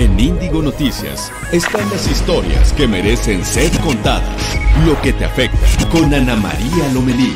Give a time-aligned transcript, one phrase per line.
[0.00, 4.56] En Índigo Noticias están las historias que merecen ser contadas.
[4.86, 5.58] Lo que te afecta
[5.92, 7.34] con Ana María Lomelí.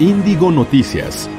[0.00, 1.30] Índigo Noticias.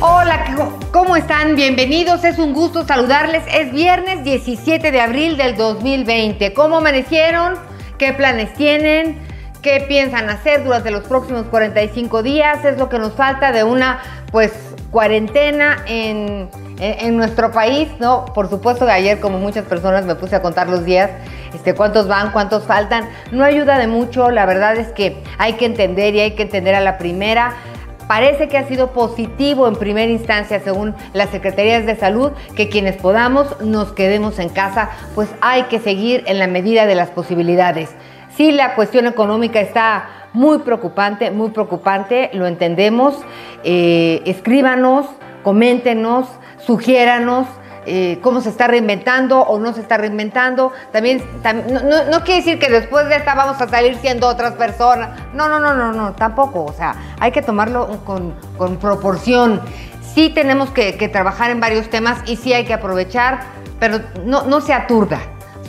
[0.00, 1.56] Hola, ¿cómo están?
[1.56, 3.42] Bienvenidos, es un gusto saludarles.
[3.52, 6.52] Es viernes 17 de abril del 2020.
[6.52, 7.54] ¿Cómo amanecieron?
[7.98, 9.31] ¿Qué planes tienen?
[9.62, 14.00] Qué piensan hacer durante los próximos 45 días, es lo que nos falta de una
[14.32, 14.52] pues
[14.90, 16.50] cuarentena en,
[17.16, 18.24] nuestro país, ¿no?
[18.24, 21.10] Por supuesto que ayer como muchas personas me puse a contar los días,
[21.54, 25.64] este, cuántos van, cuántos faltan, no ayuda de mucho, la verdad es que hay que
[25.64, 27.54] entender y hay que entender a la primera.
[28.08, 32.96] Parece que ha sido positivo en primera instancia, según las Secretarías de Salud, que quienes
[32.96, 37.90] podamos nos quedemos en casa, pues hay que seguir en la medida de las posibilidades.
[38.36, 43.14] Sí, la cuestión económica está muy preocupante, muy preocupante, lo entendemos.
[43.62, 45.06] Eh, escríbanos,
[45.42, 46.28] coméntenos,
[46.58, 47.46] sugiéranos.
[47.84, 50.72] Eh, cómo se está reinventando o no se está reinventando.
[50.92, 55.10] También, no, quiere decir que después de esta vamos a salir siendo otras personas.
[55.34, 56.64] No, no, no, no, no, tampoco.
[56.64, 58.34] O sea, hay que tomarlo con,
[58.76, 59.60] proporción.
[60.14, 63.40] Sí tenemos que, trabajar en varios temas y sí hay que aprovechar,
[63.80, 65.18] pero no se aturda.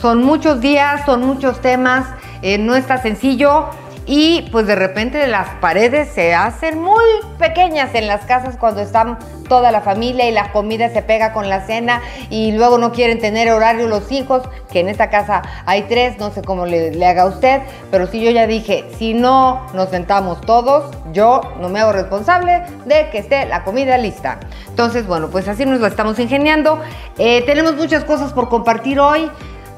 [0.00, 2.06] Son muchos días, son muchos temas.
[2.44, 3.70] Eh, no está sencillo
[4.04, 7.02] y pues de repente las paredes se hacen muy
[7.38, 11.48] pequeñas en las casas cuando están toda la familia y la comida se pega con
[11.48, 15.84] la cena y luego no quieren tener horario los hijos, que en esta casa hay
[15.84, 19.66] tres, no sé cómo le, le haga usted, pero si yo ya dije, si no
[19.72, 24.38] nos sentamos todos, yo no me hago responsable de que esté la comida lista.
[24.68, 26.78] Entonces, bueno, pues así nos lo estamos ingeniando.
[27.16, 29.30] Eh, tenemos muchas cosas por compartir hoy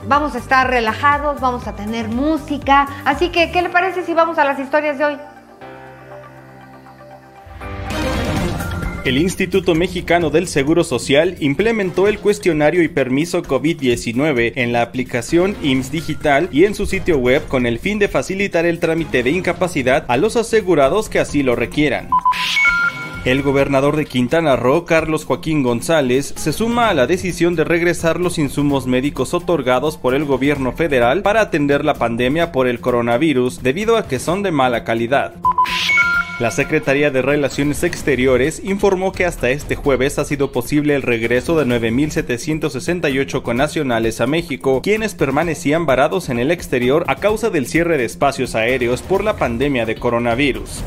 [0.07, 2.87] vamos a estar relajados, vamos a tener música.
[3.05, 5.17] Así que, ¿qué le parece si vamos a las historias de hoy?
[9.05, 15.55] El Instituto Mexicano del Seguro Social implementó el cuestionario y permiso COVID-19 en la aplicación
[15.63, 19.31] IMSS Digital y en su sitio web con el fin de facilitar el trámite de
[19.31, 22.09] incapacidad a los asegurados que así lo requieran.
[23.27, 28.21] El gobernador de Quintana Roo, Carlos Joaquín González, se suma a la decisión de regresar
[28.21, 33.65] los insumos médicos otorgados por el gobierno federal para atender la pandemia por el coronavirus
[33.65, 35.35] debido a que son de mala calidad.
[36.39, 41.59] La Secretaría de Relaciones Exteriores informó que hasta este jueves ha sido posible el regreso
[41.59, 47.99] de 9.768 connacionales a México, quienes permanecían varados en el exterior a causa del cierre
[47.99, 50.85] de espacios aéreos por la pandemia de coronavirus.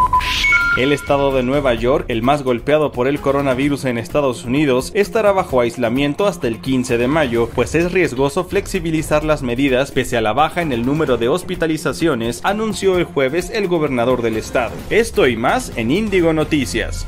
[0.78, 5.32] El estado de Nueva York, el más golpeado por el coronavirus en Estados Unidos, estará
[5.32, 10.22] bajo aislamiento hasta el 15 de mayo, pues es riesgoso flexibilizar las medidas pese a
[10.22, 14.72] la baja en el número de hospitalizaciones, anunció el jueves el gobernador del estado.
[14.90, 17.08] Esto y más en Índigo Noticias.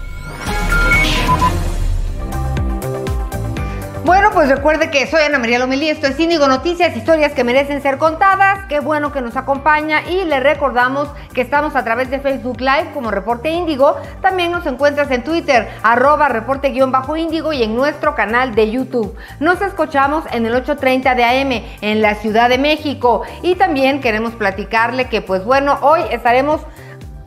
[4.03, 7.83] Bueno, pues recuerde que soy Ana María Lomelí, esto es Índigo Noticias, historias que merecen
[7.83, 8.65] ser contadas.
[8.67, 12.89] Qué bueno que nos acompaña y le recordamos que estamos a través de Facebook Live
[12.95, 13.95] como Reporte Índigo.
[14.19, 19.15] También nos encuentras en Twitter, arroba reporte-índigo y en nuestro canal de YouTube.
[19.39, 23.21] Nos escuchamos en el 8.30 de AM en la Ciudad de México.
[23.43, 26.61] Y también queremos platicarle que, pues bueno, hoy estaremos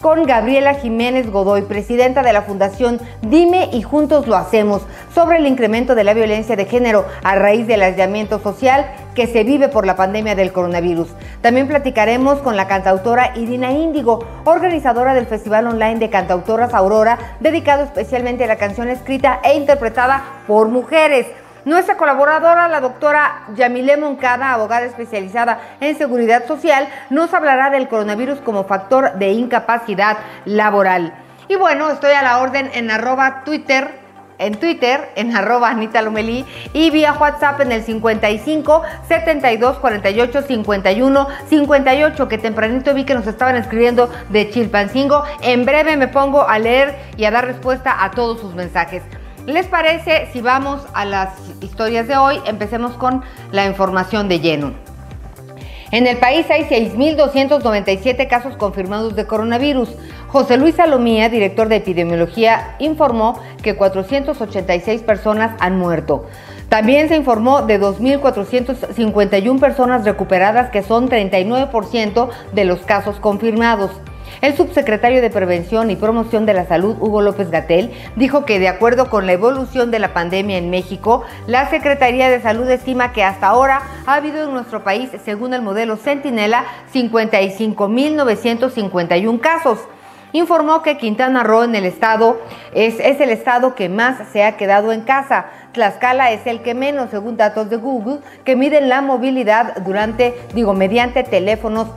[0.04, 4.82] con Gabriela Jiménez Godoy, presidenta de la Fundación Dime y Juntos lo Hacemos,
[5.14, 8.84] sobre el incremento de la violencia de género a raíz del aislamiento social
[9.14, 11.08] que se vive por la pandemia del coronavirus.
[11.40, 17.84] También platicaremos con la cantautora Irina Índigo, organizadora del Festival Online de Cantautoras Aurora, dedicado
[17.84, 21.28] especialmente a la canción escrita e interpretada por mujeres.
[21.64, 28.40] Nuestra colaboradora, la doctora Yamile Moncada, abogada especializada en seguridad social, nos hablará del coronavirus
[28.40, 31.14] como factor de incapacidad laboral.
[31.48, 34.04] Y bueno, estoy a la orden en arroba Twitter
[34.38, 41.28] en Twitter, en arroba Anita Lomelí, y vía WhatsApp en el 55 72 48 51
[41.48, 45.24] 58, que tempranito vi que nos estaban escribiendo de Chilpancingo.
[45.42, 49.02] En breve me pongo a leer y a dar respuesta a todos sus mensajes.
[49.46, 52.40] ¿Les parece si vamos a las historias de hoy?
[52.46, 54.72] Empecemos con la información de lleno.
[55.90, 59.90] En el país hay 6.297 casos confirmados de coronavirus.
[60.28, 66.24] José Luis Salomía, director de epidemiología, informó que 486 personas han muerto.
[66.70, 73.90] También se informó de 2.451 personas recuperadas, que son 39% de los casos confirmados.
[74.44, 78.68] El subsecretario de Prevención y Promoción de la Salud, Hugo López Gatel, dijo que de
[78.68, 83.24] acuerdo con la evolución de la pandemia en México, la Secretaría de Salud estima que
[83.24, 89.78] hasta ahora ha habido en nuestro país, según el modelo Centinela, 55.951 casos.
[90.32, 92.38] informó que Quintana Roo en el estado
[92.74, 95.46] es, es el estado que más se ha quedado en casa.
[95.72, 100.74] Tlaxcala es el que menos, según datos de Google, que miden la movilidad durante, digo,
[100.74, 101.88] mediante teléfonos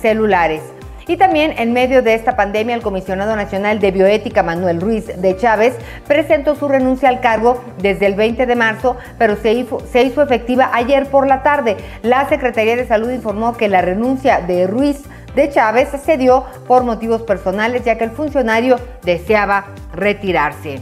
[0.00, 0.62] celulares.
[1.08, 5.36] Y también en medio de esta pandemia, el comisionado nacional de bioética Manuel Ruiz de
[5.36, 5.76] Chávez
[6.08, 10.20] presentó su renuncia al cargo desde el 20 de marzo, pero se hizo, se hizo
[10.20, 11.76] efectiva ayer por la tarde.
[12.02, 15.04] La Secretaría de Salud informó que la renuncia de Ruiz
[15.36, 20.80] de Chávez se dio por motivos personales, ya que el funcionario deseaba retirarse.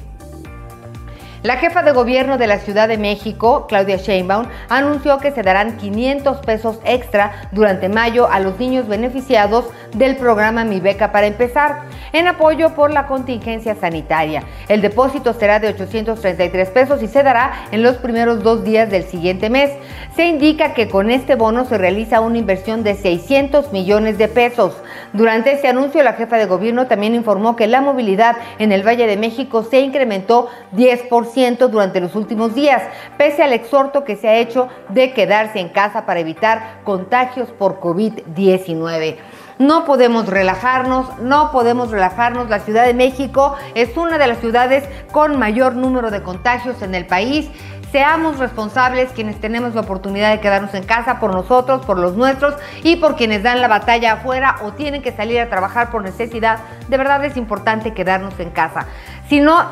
[1.44, 5.76] La jefa de gobierno de la Ciudad de México, Claudia Sheinbaum, anunció que se darán
[5.76, 11.84] 500 pesos extra durante mayo a los niños beneficiados del programa Mi Beca para empezar,
[12.12, 14.42] en apoyo por la contingencia sanitaria.
[14.68, 19.04] El depósito será de 833 pesos y se dará en los primeros dos días del
[19.04, 19.70] siguiente mes.
[20.14, 24.74] Se indica que con este bono se realiza una inversión de 600 millones de pesos.
[25.12, 29.06] Durante este anuncio, la jefa de gobierno también informó que la movilidad en el Valle
[29.06, 32.82] de México se incrementó 10% durante los últimos días,
[33.16, 37.80] pese al exhorto que se ha hecho de quedarse en casa para evitar contagios por
[37.80, 39.16] COVID-19.
[39.58, 42.50] No podemos relajarnos, no podemos relajarnos.
[42.50, 46.94] La Ciudad de México es una de las ciudades con mayor número de contagios en
[46.94, 47.48] el país.
[47.92, 52.54] Seamos responsables quienes tenemos la oportunidad de quedarnos en casa por nosotros, por los nuestros
[52.82, 56.58] y por quienes dan la batalla afuera o tienen que salir a trabajar por necesidad.
[56.88, 58.86] De verdad es importante quedarnos en casa.
[59.28, 59.64] Si no,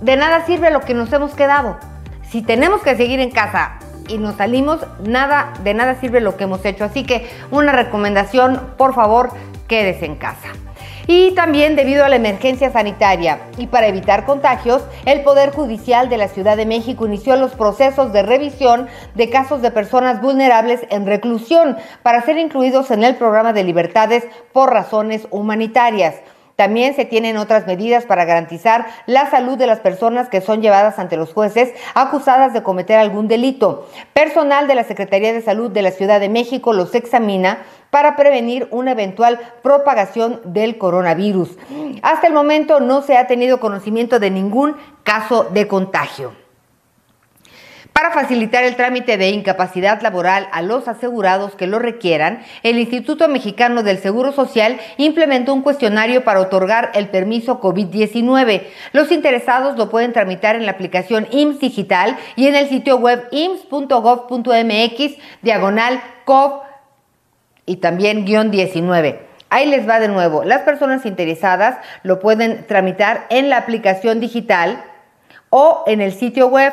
[0.00, 1.78] de nada sirve lo que nos hemos quedado.
[2.22, 3.78] Si tenemos que seguir en casa
[4.10, 6.84] y nos salimos, nada, de nada sirve lo que hemos hecho.
[6.84, 9.30] Así que una recomendación, por favor,
[9.68, 10.48] quédese en casa.
[11.06, 16.16] Y también debido a la emergencia sanitaria y para evitar contagios, el Poder Judicial de
[16.16, 21.06] la Ciudad de México inició los procesos de revisión de casos de personas vulnerables en
[21.06, 26.14] reclusión para ser incluidos en el programa de libertades por razones humanitarias.
[26.60, 30.98] También se tienen otras medidas para garantizar la salud de las personas que son llevadas
[30.98, 33.88] ante los jueces acusadas de cometer algún delito.
[34.12, 38.68] Personal de la Secretaría de Salud de la Ciudad de México los examina para prevenir
[38.72, 41.56] una eventual propagación del coronavirus.
[42.02, 46.34] Hasta el momento no se ha tenido conocimiento de ningún caso de contagio.
[48.00, 53.28] Para facilitar el trámite de incapacidad laboral a los asegurados que lo requieran, el Instituto
[53.28, 58.62] Mexicano del Seguro Social implementó un cuestionario para otorgar el permiso COVID-19.
[58.94, 63.28] Los interesados lo pueden tramitar en la aplicación IMSS Digital y en el sitio web
[63.32, 66.62] ims.gov.mx diagonal COV
[67.66, 69.26] y también guion 19.
[69.50, 70.42] Ahí les va de nuevo.
[70.44, 74.82] Las personas interesadas lo pueden tramitar en la aplicación digital
[75.50, 76.72] o en el sitio web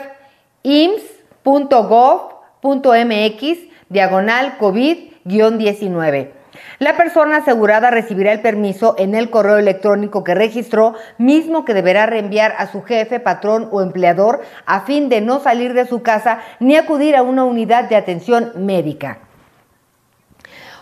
[1.47, 3.41] ims.gov.mx
[3.88, 6.31] diagonal COVID-19.
[6.79, 12.05] La persona asegurada recibirá el permiso en el correo electrónico que registró, mismo que deberá
[12.05, 16.39] reenviar a su jefe, patrón o empleador a fin de no salir de su casa
[16.59, 19.19] ni acudir a una unidad de atención médica.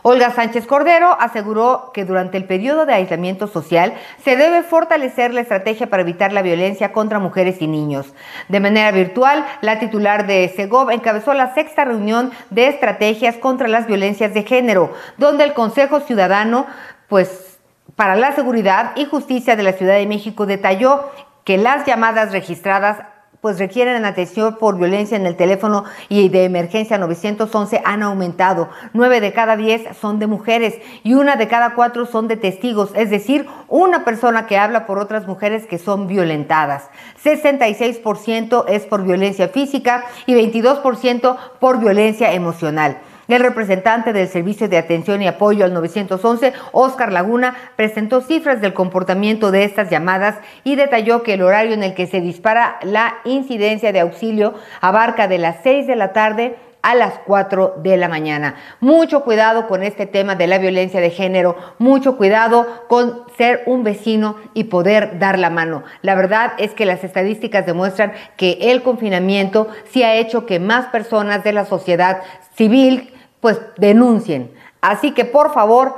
[0.07, 5.42] Olga Sánchez Cordero aseguró que durante el periodo de aislamiento social se debe fortalecer la
[5.42, 8.13] estrategia para evitar la violencia contra mujeres y niños.
[8.48, 13.88] De manera virtual, la titular de SEGOV encabezó la sexta reunión de estrategias contra las
[13.88, 16.68] violencias de género, donde el Consejo Ciudadano,
[17.10, 17.58] pues,
[17.96, 21.10] para la Seguridad y Justicia de la Ciudad de México detalló
[21.46, 23.00] que las llamadas registradas
[23.46, 28.70] pues requieren atención por violencia en el teléfono y de emergencia 911 han aumentado.
[28.94, 30.74] Nueve de cada diez son de mujeres
[31.04, 34.98] y una de cada cuatro son de testigos, es decir, una persona que habla por
[34.98, 36.90] otras mujeres que son violentadas.
[37.24, 42.98] 66% es por violencia física y 22% por violencia emocional.
[43.27, 48.74] El representante del Servicio de Atención y Apoyo al 911, Oscar Laguna, presentó cifras del
[48.74, 53.15] comportamiento de estas llamadas y detalló que el horario en el que se dispara la
[53.25, 58.08] incidencia de auxilio abarca de las 6 de la tarde a las 4 de la
[58.08, 58.58] mañana.
[58.79, 63.84] Mucho cuidado con este tema de la violencia de género, mucho cuidado con ser un
[63.84, 65.82] vecino y poder dar la mano.
[66.03, 70.86] La verdad es que las estadísticas demuestran que el confinamiento sí ha hecho que más
[70.86, 72.22] personas de la sociedad
[72.53, 74.51] civil pues denuncien.
[74.82, 75.94] Así que por favor,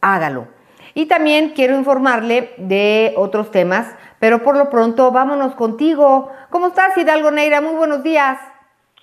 [0.00, 0.46] hágalo.
[0.94, 6.30] Y también quiero informarle de otros temas, pero por lo pronto vámonos contigo.
[6.50, 7.60] ¿Cómo estás, Hidalgo Neira?
[7.60, 8.38] Muy buenos días.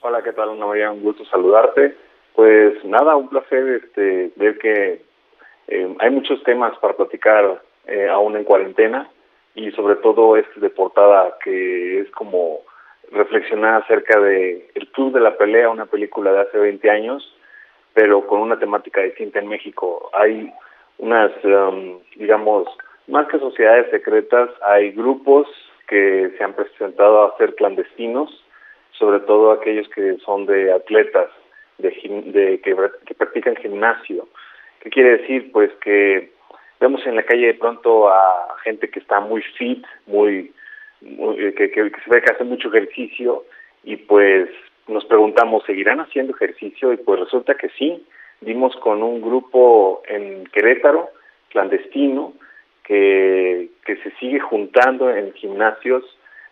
[0.01, 0.91] Hola, ¿qué tal, Ana María?
[0.91, 1.95] Un gusto saludarte.
[2.35, 5.01] Pues nada, un placer este, ver que
[5.67, 9.09] eh, hay muchos temas para platicar eh, aún en cuarentena
[9.55, 12.59] y sobre todo este de portada que es como
[13.11, 17.35] reflexionar acerca de El Club de la Pelea, una película de hace 20 años
[17.99, 20.09] pero con una temática distinta en México.
[20.13, 20.49] Hay
[20.99, 22.65] unas, um, digamos,
[23.07, 25.49] más que sociedades secretas, hay grupos
[25.85, 28.29] que se han presentado a ser clandestinos,
[28.91, 31.29] sobre todo aquellos que son de atletas,
[31.77, 31.89] de,
[32.27, 34.29] de que, practican gimnasio.
[34.79, 35.51] ¿Qué quiere decir?
[35.51, 36.31] Pues que
[36.79, 40.53] vemos en la calle de pronto a gente que está muy fit, muy,
[41.01, 43.43] que, que, que, se ve que hace mucho ejercicio
[43.83, 44.47] y pues
[44.89, 46.91] nos preguntamos, ¿seguirán haciendo ejercicio?
[46.93, 48.05] Y pues resulta que sí,
[48.41, 51.09] dimos con un grupo en Querétaro,
[51.49, 52.33] clandestino,
[52.83, 56.03] que, que se sigue juntando en gimnasios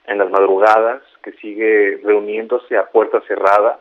[0.06, 3.80] en las madrugadas, que sigue reuniéndose a puerta cerrada,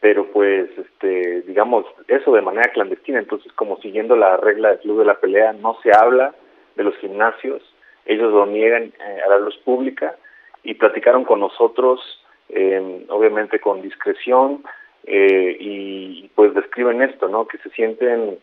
[0.00, 4.98] pero pues, este, digamos, eso de manera clandestina, entonces como siguiendo la regla del club
[4.98, 6.34] de la pelea, no se habla
[6.76, 7.62] de los gimnasios,
[8.04, 10.16] ellos lo niegan eh, a la luz pública
[10.62, 12.00] y platicaron con nosotros,
[12.48, 14.62] eh, obviamente con discreción,
[15.06, 17.46] eh, y pues describen esto, ¿no?
[17.46, 18.38] Que se sienten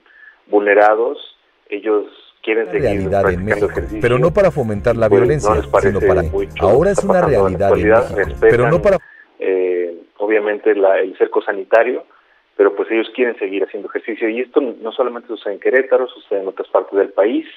[0.47, 1.37] vulnerados,
[1.69, 2.05] ellos
[2.43, 3.69] quieren seguir realidad en México,
[4.01, 6.21] pero no para fomentar la pues, violencia, sino para
[6.59, 7.71] ahora es una realidad
[8.11, 8.97] en México, pero no para
[9.39, 12.03] eh, obviamente la, el cerco sanitario,
[12.55, 16.41] pero pues ellos quieren seguir haciendo ejercicio y esto no solamente sucede en Querétaro, sucede
[16.41, 17.47] en otras partes del país,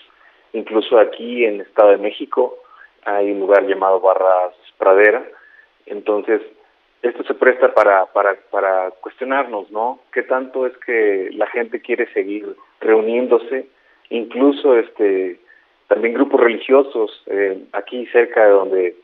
[0.52, 2.56] incluso aquí en el Estado de México
[3.04, 5.24] hay un lugar llamado Barras Pradera,
[5.86, 6.40] entonces
[7.02, 10.00] esto se presta para, para, para cuestionarnos, ¿no?
[10.10, 13.68] ¿Qué tanto es que la gente quiere seguir reuniéndose
[14.10, 15.40] incluso este
[15.88, 18.96] también grupos religiosos eh, aquí cerca de donde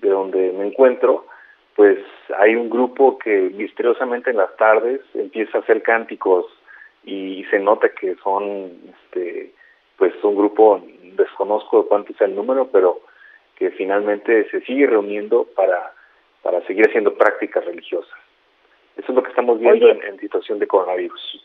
[0.00, 1.26] de donde me encuentro
[1.74, 1.98] pues
[2.38, 6.46] hay un grupo que misteriosamente en las tardes empieza a hacer cánticos
[7.04, 9.52] y se nota que son este
[9.96, 10.82] pues un grupo
[11.16, 13.00] desconozco cuánto es el número pero
[13.56, 15.92] que finalmente se sigue reuniendo para
[16.46, 18.16] para seguir haciendo prácticas religiosas
[18.96, 21.42] eso es lo que estamos viendo en, en situación de coronavirus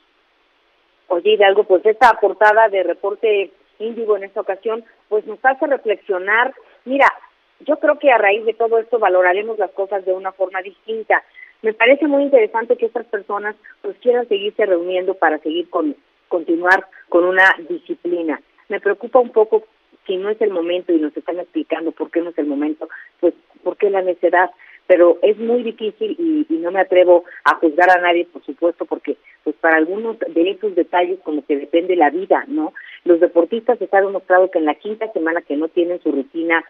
[1.13, 6.53] Oye, Hidalgo, pues esta portada de reporte índigo en esta ocasión, pues nos hace reflexionar.
[6.85, 7.11] Mira,
[7.59, 11.21] yo creo que a raíz de todo esto valoraremos las cosas de una forma distinta.
[11.63, 15.97] Me parece muy interesante que estas personas pues quieran seguirse reuniendo para seguir con
[16.29, 18.41] continuar con una disciplina.
[18.69, 19.65] Me preocupa un poco
[20.07, 22.87] si no es el momento y nos están explicando por qué no es el momento,
[23.19, 23.33] pues
[23.65, 24.49] por qué la necedad
[24.91, 28.83] pero es muy difícil y, y, no me atrevo a juzgar a nadie, por supuesto,
[28.83, 32.73] porque pues para algunos de esos detalles como que depende la vida, ¿no?
[33.05, 36.65] Los deportistas han demostrado que en la quinta semana que no tienen su rutina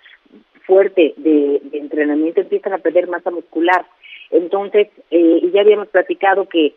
[0.67, 3.87] fuerte de, de entrenamiento empiezan a perder masa muscular.
[4.29, 6.75] Entonces, eh, ya habíamos platicado que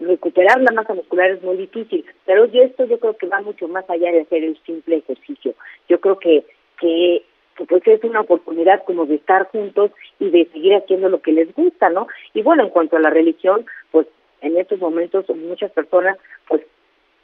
[0.00, 3.68] recuperar la masa muscular es muy difícil, pero yo esto yo creo que va mucho
[3.68, 5.54] más allá de hacer el simple ejercicio.
[5.88, 6.44] Yo creo que
[6.80, 7.22] que
[7.64, 11.54] pues es una oportunidad como de estar juntos y de seguir haciendo lo que les
[11.54, 12.06] gusta, ¿no?
[12.34, 14.06] Y bueno, en cuanto a la religión, pues
[14.40, 16.62] en estos momentos muchas personas, pues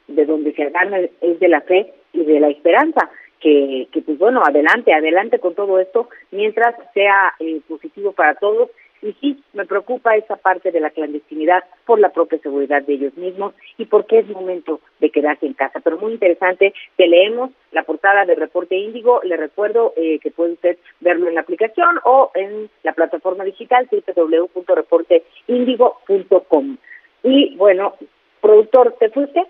[0.07, 3.09] de donde se gana es de la fe y de la esperanza,
[3.39, 8.69] que, que pues bueno, adelante, adelante con todo esto, mientras sea eh, positivo para todos
[9.03, 13.17] y sí, me preocupa esa parte de la clandestinidad por la propia seguridad de ellos
[13.17, 15.81] mismos y porque es momento de quedarse en casa.
[15.81, 19.19] Pero muy interesante, te leemos la portada del reporte Índigo.
[19.23, 23.89] Le recuerdo eh, que puede usted verlo en la aplicación o en la plataforma digital
[23.91, 26.77] www.reporteindigo.com.
[27.23, 27.95] Y bueno,
[28.41, 29.45] productor, ¿te fuiste?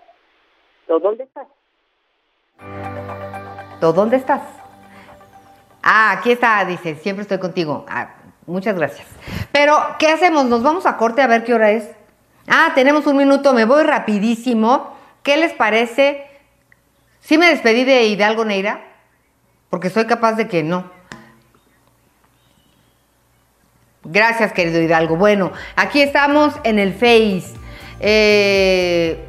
[0.88, 1.46] ¿Dónde estás?
[3.80, 4.42] ¿Dónde estás?
[5.82, 7.86] Ah, aquí está, dice, siempre estoy contigo.
[7.88, 9.08] Ah, Muchas gracias.
[9.54, 10.46] Pero, ¿qué hacemos?
[10.46, 11.84] ¿Nos vamos a corte a ver qué hora es?
[12.48, 14.96] Ah, tenemos un minuto, me voy rapidísimo.
[15.22, 16.26] ¿Qué les parece?
[17.20, 18.80] ¿Sí me despedí de Hidalgo Neira?
[19.70, 20.90] Porque soy capaz de que no.
[24.02, 25.14] Gracias, querido Hidalgo.
[25.14, 27.54] Bueno, aquí estamos en el Face.
[28.00, 29.24] Eh,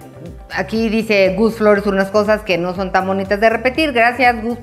[0.51, 3.93] aquí dice Gus Flores unas cosas que no son tan bonitas de repetir.
[3.93, 4.57] Gracias, Gus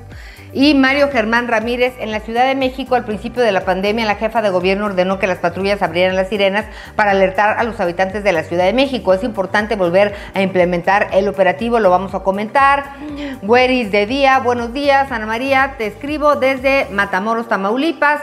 [0.52, 4.16] y Mario Germán Ramírez, en la Ciudad de México, al principio de la pandemia, la
[4.16, 8.22] jefa de gobierno ordenó que las patrullas abrieran las sirenas para alertar a los habitantes
[8.24, 9.14] de la Ciudad de México.
[9.14, 12.84] Es importante volver a implementar el operativo, lo vamos a comentar.
[13.42, 18.20] Güeris de día, buenos días, Ana María, te escribo desde Matamoros, Tamaulipas.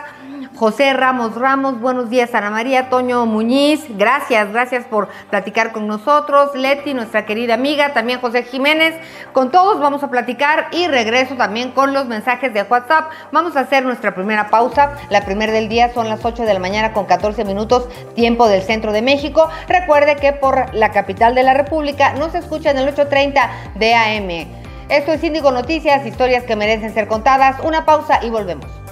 [0.59, 6.53] José Ramos Ramos, buenos días Ana María, Toño Muñiz, gracias, gracias por platicar con nosotros,
[6.53, 8.93] Leti, nuestra querida amiga, también José Jiménez,
[9.31, 13.09] con todos vamos a platicar y regreso también con los mensajes de WhatsApp.
[13.31, 16.59] Vamos a hacer nuestra primera pausa, la primera del día son las 8 de la
[16.59, 19.47] mañana con 14 minutos, tiempo del centro de México.
[19.69, 24.59] Recuerde que por la capital de la República nos escucha en el 8.30 de AM.
[24.89, 27.61] Esto es Índigo Noticias, historias que merecen ser contadas.
[27.63, 28.88] Una pausa y volvemos.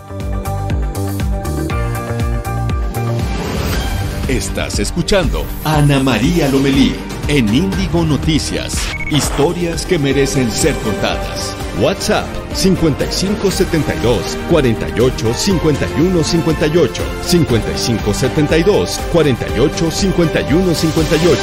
[4.28, 6.94] Estás escuchando Ana María Lomelí
[7.30, 8.76] en Índigo Noticias.
[9.10, 11.56] Historias que merecen ser contadas.
[11.80, 21.42] WhatsApp 5572 48 51 58 5572 48 51 58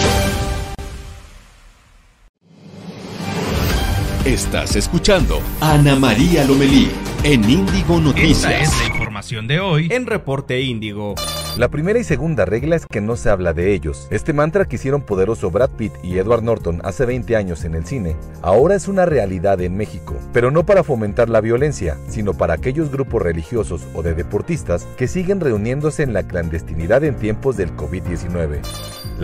[4.27, 6.91] Estás escuchando Ana María Lomelí
[7.23, 8.53] en Índigo Noticias.
[8.53, 11.15] Esta es la información de hoy en Reporte Índigo.
[11.57, 14.09] La primera y segunda regla es que no se habla de ellos.
[14.11, 17.87] Este mantra que hicieron poderoso Brad Pitt y Edward Norton hace 20 años en el
[17.87, 22.55] cine, ahora es una realidad en México, pero no para fomentar la violencia, sino para
[22.55, 27.71] aquellos grupos religiosos o de deportistas que siguen reuniéndose en la clandestinidad en tiempos del
[27.77, 28.61] COVID-19.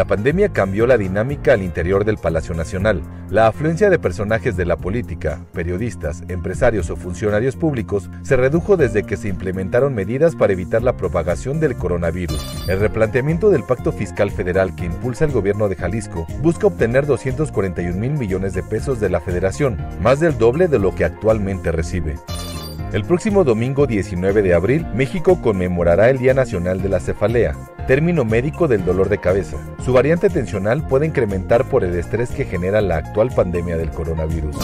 [0.00, 3.02] La pandemia cambió la dinámica al interior del Palacio Nacional.
[3.28, 9.02] La afluencia de personajes de la política, periodistas, empresarios o funcionarios públicos se redujo desde
[9.02, 12.64] que se implementaron medidas para evitar la propagación del coronavirus.
[12.66, 17.94] El replanteamiento del Pacto Fiscal Federal que impulsa el gobierno de Jalisco busca obtener 241
[17.94, 22.14] mil millones de pesos de la federación, más del doble de lo que actualmente recibe.
[22.92, 27.56] El próximo domingo 19 de abril, México conmemorará el Día Nacional de la Cefalea,
[27.86, 29.56] término médico del dolor de cabeza.
[29.84, 34.56] Su variante tensional puede incrementar por el estrés que genera la actual pandemia del coronavirus.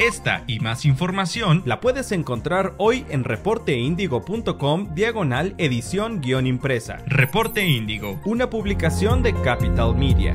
[0.00, 6.96] Esta y más información la puedes encontrar hoy en reporteindigo.com diagonal edición guion impresa.
[7.06, 10.34] Reporte Índigo, una publicación de Capital Media.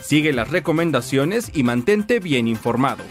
[0.00, 3.04] Sigue las recomendaciones y mantente bien informado.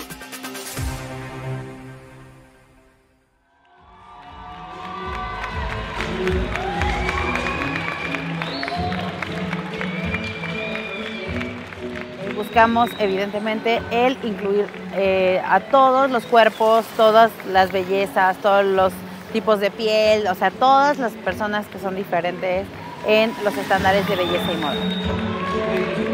[12.52, 18.92] buscamos evidentemente el incluir eh, a todos los cuerpos, todas las bellezas, todos los
[19.32, 22.68] tipos de piel, o sea, todas las personas que son diferentes
[23.08, 26.11] en los estándares de belleza y moda.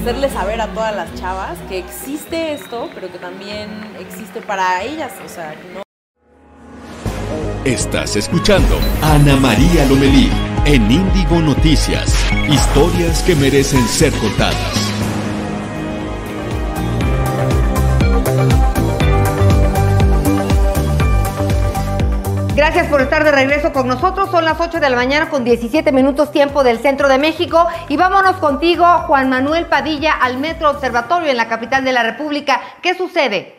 [0.00, 5.12] Hacerle saber a todas las chavas que existe esto, pero que también existe para ellas,
[5.24, 5.82] o sea, no.
[7.66, 10.30] Estás escuchando Ana María Lomelí
[10.64, 12.14] en Índigo Noticias.
[12.48, 14.90] Historias que merecen ser contadas.
[22.56, 24.30] Gracias por estar de regreso con nosotros.
[24.30, 27.64] Son las 8 de la mañana con 17 minutos tiempo del centro de México.
[27.88, 32.60] Y vámonos contigo, Juan Manuel Padilla, al Metro Observatorio en la capital de la República.
[32.82, 33.54] ¿Qué sucede?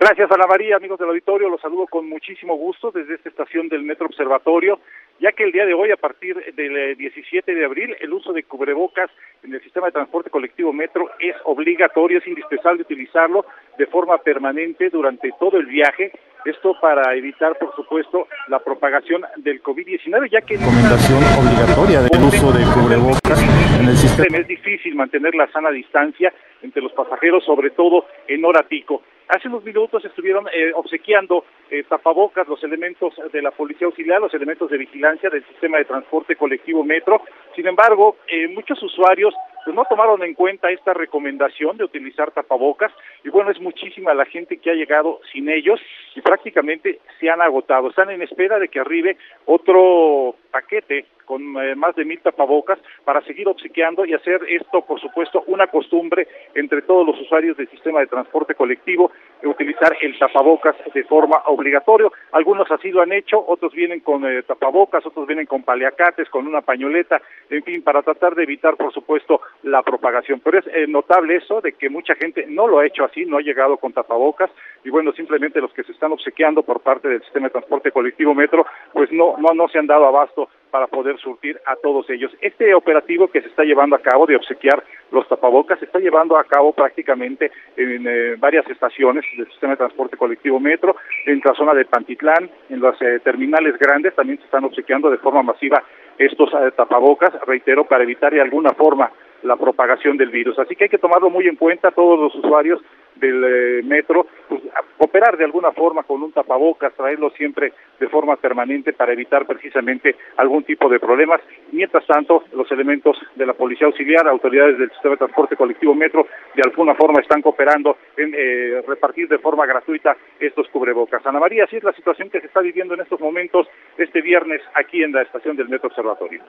[0.00, 1.50] Gracias, Ana María, amigos del auditorio.
[1.50, 4.80] Los saludo con muchísimo gusto desde esta estación del Metro Observatorio,
[5.20, 8.32] ya que el día de hoy, a partir del 17 eh, de abril, el uso
[8.32, 9.10] de cubrebocas
[9.42, 13.44] en el sistema de transporte colectivo Metro es obligatorio, es indispensable utilizarlo
[13.78, 16.12] de forma permanente durante todo el viaje
[16.44, 20.58] esto para evitar, por supuesto, la propagación del COVID-19, ya que...
[20.58, 23.40] Recomendación obligatoria del uso de cubrebocas
[23.80, 24.38] en el sistema.
[24.38, 29.02] Es difícil mantener la sana distancia entre los pasajeros, sobre todo en hora pico.
[29.28, 34.34] Hace unos minutos estuvieron eh, obsequiando eh, tapabocas los elementos de la Policía Auxiliar, los
[34.34, 37.22] elementos de vigilancia del sistema de transporte colectivo Metro.
[37.56, 39.32] Sin embargo, eh, muchos usuarios
[39.64, 42.92] pues, no tomaron en cuenta esta recomendación de utilizar tapabocas
[43.24, 45.80] y bueno, es muchísima la gente que ha llegado sin ellos
[46.14, 47.88] y prácticamente se han agotado.
[47.88, 53.22] Están en espera de que arribe otro paquete con eh, más de mil tapabocas para
[53.22, 58.00] seguir obsequiando y hacer esto, por supuesto, una costumbre entre todos los usuarios del sistema
[58.00, 59.10] de transporte colectivo,
[59.42, 62.08] utilizar el tapabocas de forma obligatoria.
[62.32, 66.46] Algunos así lo han hecho, otros vienen con eh, tapabocas, otros vienen con paliacates, con
[66.46, 70.40] una pañoleta, en fin, para tratar de evitar, por supuesto, la propagación.
[70.40, 73.38] Pero es eh, notable eso de que mucha gente no lo ha hecho así, no
[73.38, 74.50] ha llegado con tapabocas
[74.84, 78.34] y bueno, simplemente los que se están obsequiando por parte del sistema de transporte colectivo
[78.34, 82.30] Metro, pues no, no, no se han dado abasto para poder surtir a todos ellos.
[82.42, 86.36] Este operativo que se está llevando a cabo de obsequiar los tapabocas se está llevando
[86.36, 91.54] a cabo prácticamente en eh, varias estaciones del sistema de transporte colectivo Metro, en la
[91.54, 95.82] zona de Pantitlán, en las eh, terminales grandes también se están obsequiando de forma masiva
[96.18, 99.10] estos eh, tapabocas, reitero, para evitar de alguna forma
[99.44, 100.58] la propagación del virus.
[100.58, 102.80] Así que hay que tomarlo muy en cuenta todos los usuarios
[103.16, 104.60] del eh, metro, pues,
[104.98, 110.16] operar de alguna forma con un tapabocas, traerlo siempre de forma permanente para evitar precisamente
[110.36, 111.40] algún tipo de problemas.
[111.72, 116.26] Mientras tanto, los elementos de la Policía Auxiliar, autoridades del Sistema de Transporte Colectivo Metro,
[116.54, 121.24] de alguna forma están cooperando en eh, repartir de forma gratuita estos cubrebocas.
[121.26, 124.60] Ana María, así es la situación que se está viviendo en estos momentos este viernes
[124.74, 126.42] aquí en la estación del Metro Observatorio.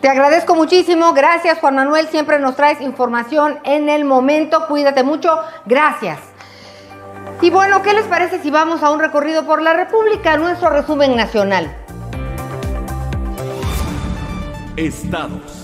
[0.00, 1.12] Te agradezco muchísimo.
[1.12, 2.08] Gracias, Juan Manuel.
[2.08, 4.66] Siempre nos traes información en el momento.
[4.66, 5.38] Cuídate mucho.
[5.66, 6.18] Gracias.
[7.42, 10.36] Y bueno, ¿qué les parece si vamos a un recorrido por la República?
[10.36, 11.74] Nuestro resumen nacional.
[14.76, 15.59] Estados.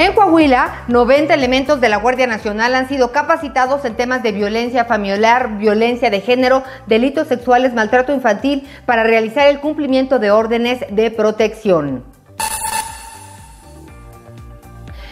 [0.00, 4.86] En Coahuila, 90 elementos de la Guardia Nacional han sido capacitados en temas de violencia
[4.86, 11.10] familiar, violencia de género, delitos sexuales, maltrato infantil, para realizar el cumplimiento de órdenes de
[11.10, 12.02] protección.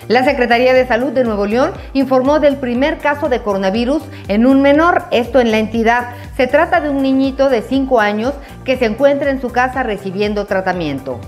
[0.09, 4.63] La Secretaría de Salud de Nuevo León informó del primer caso de coronavirus en un
[4.63, 6.15] menor, esto en la entidad.
[6.35, 8.33] Se trata de un niñito de 5 años
[8.65, 11.21] que se encuentra en su casa recibiendo tratamiento.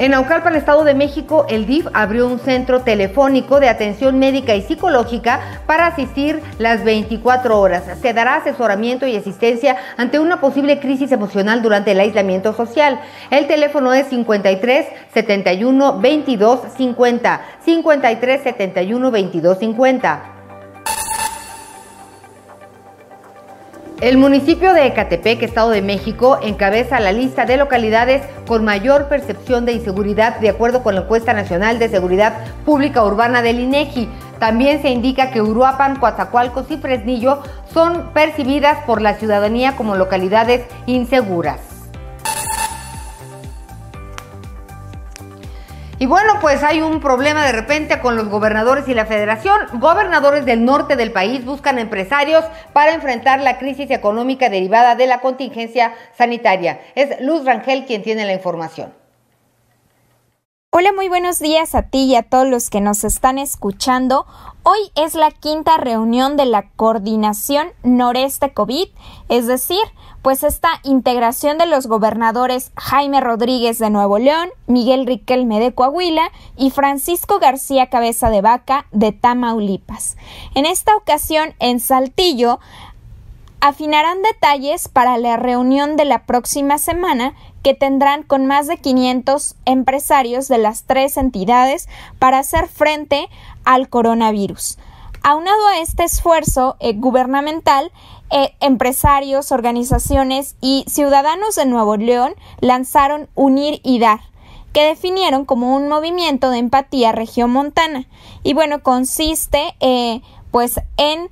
[0.00, 4.62] En Naucalpan, Estado de México, el DIF abrió un centro telefónico de atención médica y
[4.62, 7.82] psicológica para asistir las 24 horas.
[8.00, 12.98] Se dará asesoramiento y asistencia ante una posible crisis emocional durante el aislamiento social.
[13.30, 17.40] El teléfono es 53 71 22 50.
[17.62, 20.39] 53 71 22 50.
[24.00, 29.66] El municipio de Ecatepec, Estado de México, encabeza la lista de localidades con mayor percepción
[29.66, 32.32] de inseguridad de acuerdo con la encuesta nacional de seguridad
[32.64, 34.08] pública urbana del INEGI.
[34.38, 37.42] También se indica que Uruapan, Coatzacoalcos y Fresnillo
[37.74, 41.69] son percibidas por la ciudadanía como localidades inseguras.
[46.02, 49.58] Y bueno, pues hay un problema de repente con los gobernadores y la federación.
[49.74, 55.20] Gobernadores del norte del país buscan empresarios para enfrentar la crisis económica derivada de la
[55.20, 56.80] contingencia sanitaria.
[56.94, 58.94] Es Luz Rangel quien tiene la información.
[60.72, 64.24] Hola, muy buenos días a ti y a todos los que nos están escuchando.
[64.62, 68.88] Hoy es la quinta reunión de la coordinación noreste COVID,
[69.28, 69.82] es decir,
[70.22, 76.30] pues esta integración de los gobernadores Jaime Rodríguez de Nuevo León, Miguel Riquelme de Coahuila
[76.56, 80.16] y Francisco García Cabeza de Vaca de Tamaulipas.
[80.54, 82.60] En esta ocasión, en Saltillo,
[83.60, 89.54] afinarán detalles para la reunión de la próxima semana que tendrán con más de 500
[89.66, 93.28] empresarios de las tres entidades para hacer frente
[93.64, 94.78] al coronavirus.
[95.22, 97.92] Aunado a este esfuerzo eh, gubernamental,
[98.30, 104.20] eh, empresarios, organizaciones y ciudadanos de Nuevo León lanzaron Unir y Dar,
[104.72, 108.06] que definieron como un movimiento de empatía regiomontana.
[108.42, 111.28] Y bueno, consiste eh, pues en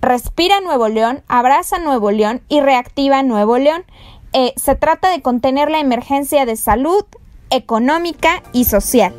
[0.00, 3.84] Respira Nuevo León, Abraza Nuevo León y Reactiva Nuevo León.
[4.32, 7.04] Eh, se trata de contener la emergencia de salud,
[7.50, 9.12] económica y social.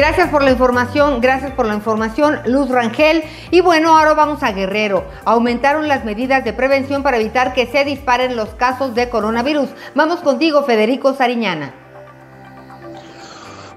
[0.00, 3.22] Gracias por la información, gracias por la información, Luz Rangel.
[3.50, 5.04] Y bueno, ahora vamos a Guerrero.
[5.26, 9.68] Aumentaron las medidas de prevención para evitar que se disparen los casos de coronavirus.
[9.94, 11.89] Vamos contigo, Federico Sariñana.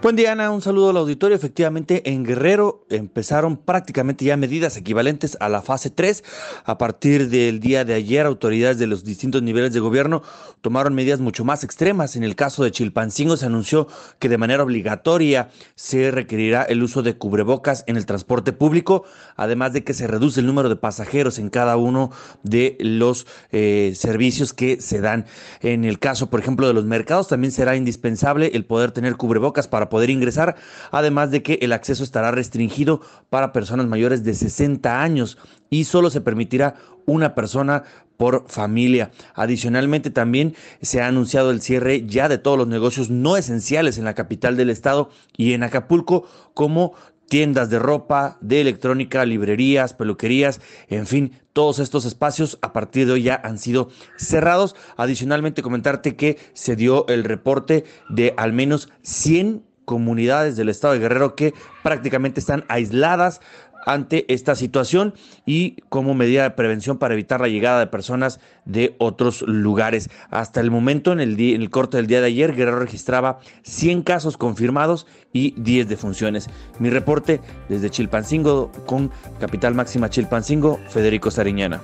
[0.03, 0.51] Buen día, Ana.
[0.51, 1.33] Un saludo al auditorio.
[1.33, 6.25] Efectivamente, en Guerrero empezaron prácticamente ya medidas equivalentes a la fase 3.
[6.65, 10.21] A partir del día de ayer, autoridades de los distintos niveles de gobierno
[10.59, 12.17] tomaron medidas mucho más extremas.
[12.17, 13.87] En el caso de Chilpancingo se anunció
[14.19, 19.05] que de manera obligatoria se requerirá el uso de cubrebocas en el transporte público,
[19.37, 22.11] además de que se reduce el número de pasajeros en cada uno
[22.43, 25.27] de los eh, servicios que se dan.
[25.61, 29.69] En el caso, por ejemplo, de los mercados, también será indispensable el poder tener cubrebocas
[29.69, 30.55] para poder ingresar,
[30.89, 35.37] además de que el acceso estará restringido para personas mayores de 60 años
[35.69, 36.73] y solo se permitirá
[37.05, 37.83] una persona
[38.17, 39.11] por familia.
[39.35, 44.05] Adicionalmente también se ha anunciado el cierre ya de todos los negocios no esenciales en
[44.05, 46.95] la capital del estado y en Acapulco como
[47.29, 53.13] tiendas de ropa, de electrónica, librerías, peluquerías, en fin, todos estos espacios a partir de
[53.13, 54.75] hoy ya han sido cerrados.
[54.97, 60.99] Adicionalmente comentarte que se dio el reporte de al menos 100 comunidades del estado de
[60.99, 63.41] Guerrero que prácticamente están aisladas
[63.85, 65.13] ante esta situación
[65.45, 70.09] y como medida de prevención para evitar la llegada de personas de otros lugares.
[70.29, 75.07] Hasta el momento, en el, corte del día de ayer, Guerrero registraba 100 casos confirmados
[75.31, 76.49] y 10 defunciones.
[76.79, 81.81] Mi reporte desde Chilpancingo con Capital Máxima Chilpancingo, Federico Sariñana.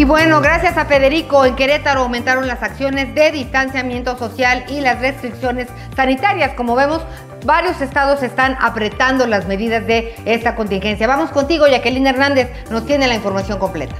[0.00, 4.98] Y bueno, gracias a Federico, en Querétaro aumentaron las acciones de distanciamiento social y las
[4.98, 6.54] restricciones sanitarias.
[6.54, 7.02] Como vemos,
[7.44, 11.06] varios estados están apretando las medidas de esta contingencia.
[11.06, 13.94] Vamos contigo, Jacqueline Hernández, nos tiene la información completa.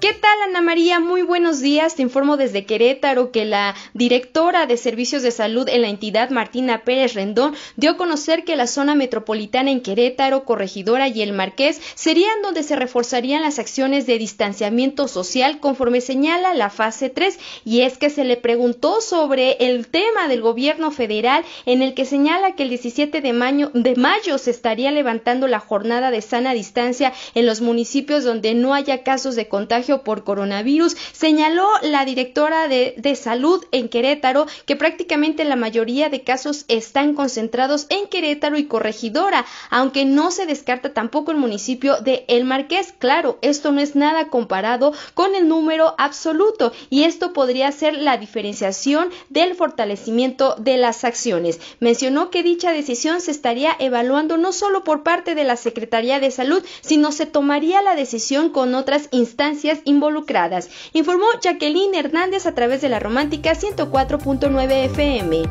[0.00, 0.98] ¿Qué tal Ana María?
[0.98, 1.94] Muy buenos días.
[1.94, 6.84] Te informo desde Querétaro que la directora de Servicios de Salud en la entidad, Martina
[6.84, 11.82] Pérez Rendón, dio a conocer que la zona metropolitana en Querétaro, Corregidora y El Marqués
[11.96, 17.38] serían donde se reforzarían las acciones de distanciamiento social conforme señala la fase 3.
[17.66, 22.06] Y es que se le preguntó sobre el tema del gobierno federal en el que
[22.06, 26.54] señala que el 17 de mayo, de mayo se estaría levantando la jornada de sana
[26.54, 32.68] distancia en los municipios donde no haya casos de contagio por coronavirus, señaló la directora
[32.68, 38.56] de, de, salud en Querétaro que prácticamente la mayoría de casos están concentrados en Querétaro
[38.56, 42.94] y Corregidora, aunque no se descarta tampoco el municipio de El Marqués.
[42.98, 48.16] Claro, esto no es nada comparado con el número absoluto y esto podría ser la
[48.16, 51.60] diferenciación del fortalecimiento de las acciones.
[51.80, 56.30] Mencionó que dicha decisión se estaría evaluando no solo por parte de la Secretaría de
[56.30, 62.80] Salud, sino se tomaría la decisión con otras instancias involucradas, informó Jacqueline Hernández a través
[62.80, 65.42] de la Romántica 104.9 FM.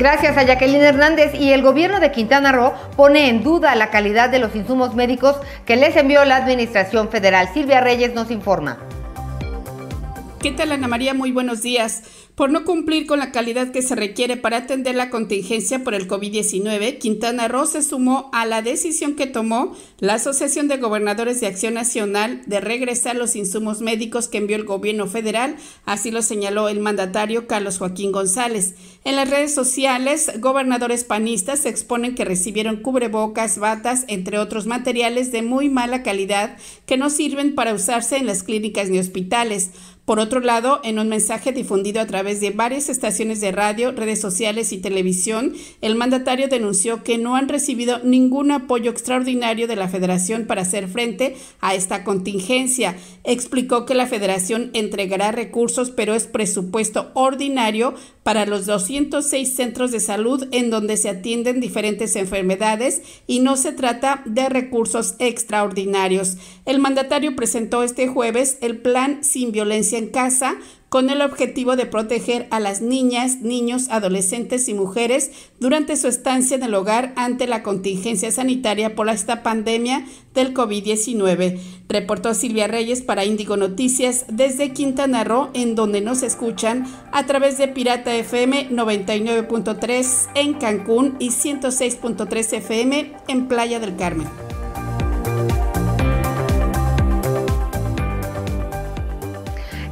[0.00, 4.30] Gracias a Jacqueline Hernández y el gobierno de Quintana Roo pone en duda la calidad
[4.30, 7.50] de los insumos médicos que les envió la Administración Federal.
[7.52, 8.78] Silvia Reyes nos informa.
[10.42, 11.12] ¿Qué tal Ana María?
[11.12, 12.02] Muy buenos días.
[12.34, 16.08] Por no cumplir con la calidad que se requiere para atender la contingencia por el
[16.08, 21.46] COVID-19, Quintana Roo se sumó a la decisión que tomó la Asociación de Gobernadores de
[21.48, 26.70] Acción Nacional de regresar los insumos médicos que envió el gobierno federal, así lo señaló
[26.70, 28.76] el mandatario Carlos Joaquín González.
[29.04, 35.42] En las redes sociales, gobernadores panistas exponen que recibieron cubrebocas, batas, entre otros materiales de
[35.42, 39.72] muy mala calidad que no sirven para usarse en las clínicas ni hospitales.
[40.04, 44.20] Por otro lado, en un mensaje difundido a través de varias estaciones de radio, redes
[44.20, 49.88] sociales y televisión, el mandatario denunció que no han recibido ningún apoyo extraordinario de la
[49.88, 52.96] federación para hacer frente a esta contingencia.
[53.22, 60.00] Explicó que la federación entregará recursos, pero es presupuesto ordinario para los 206 centros de
[60.00, 66.36] salud en donde se atienden diferentes enfermedades y no se trata de recursos extraordinarios.
[66.66, 70.56] El mandatario presentó este jueves el plan sin violencia en casa
[70.90, 76.56] con el objetivo de proteger a las niñas, niños, adolescentes y mujeres durante su estancia
[76.56, 81.60] en el hogar ante la contingencia sanitaria por esta pandemia del COVID-19.
[81.88, 87.56] Reportó Silvia Reyes para Índigo Noticias desde Quintana Roo, en donde nos escuchan a través
[87.56, 94.49] de Pirata FM 99.3 en Cancún y 106.3 FM en Playa del Carmen.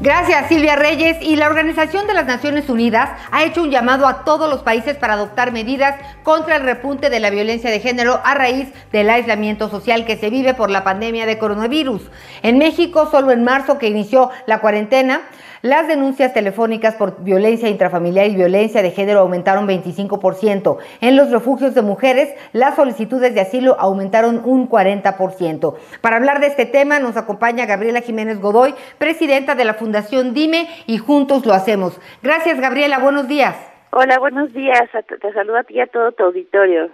[0.01, 4.23] Gracias Silvia Reyes y la Organización de las Naciones Unidas ha hecho un llamado a
[4.23, 8.35] todos los países para adoptar medidas contra el repunte de la violencia de género a
[8.35, 12.03] raíz del aislamiento social que se vive por la pandemia de coronavirus.
[12.45, 15.23] En México, solo en marzo que inició la cuarentena,
[15.63, 20.79] las denuncias telefónicas por violencia intrafamiliar y violencia de género aumentaron 25%.
[21.01, 25.77] En los refugios de mujeres, las solicitudes de asilo aumentaron un 40%.
[26.01, 30.69] Para hablar de este tema nos acompaña Gabriela Jiménez Godoy, presidenta de la Fundación Dime
[30.87, 32.01] y juntos lo hacemos.
[32.23, 33.57] Gracias Gabriela, buenos días.
[33.91, 34.83] Hola, buenos días.
[35.21, 36.91] Te saludo a ti y a todo tu auditorio.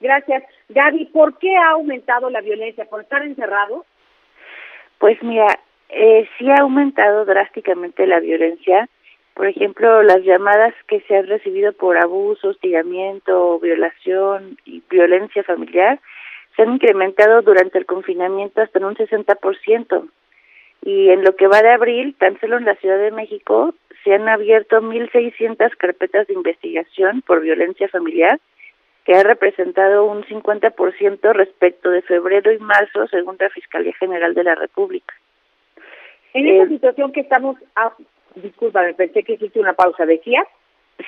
[0.00, 0.44] Gracias.
[0.68, 2.84] Gaby, ¿por qué ha aumentado la violencia?
[2.84, 3.84] ¿Por estar encerrado?
[4.98, 5.46] Pues mira,
[5.94, 8.88] eh, sí ha aumentado drásticamente la violencia.
[9.34, 16.00] Por ejemplo, las llamadas que se han recibido por abuso, hostigamiento, violación y violencia familiar
[16.54, 20.08] se han incrementado durante el confinamiento hasta en un 60%.
[20.82, 24.14] Y en lo que va de abril, tan solo en la Ciudad de México, se
[24.14, 28.38] han abierto 1.600 carpetas de investigación por violencia familiar,
[29.04, 34.44] que ha representado un 50% respecto de febrero y marzo, según la Fiscalía General de
[34.44, 35.14] la República.
[36.34, 37.92] En esta eh, situación que estamos, ah,
[38.34, 40.46] disculpa, me pensé que hiciste una pausa, ¿decías?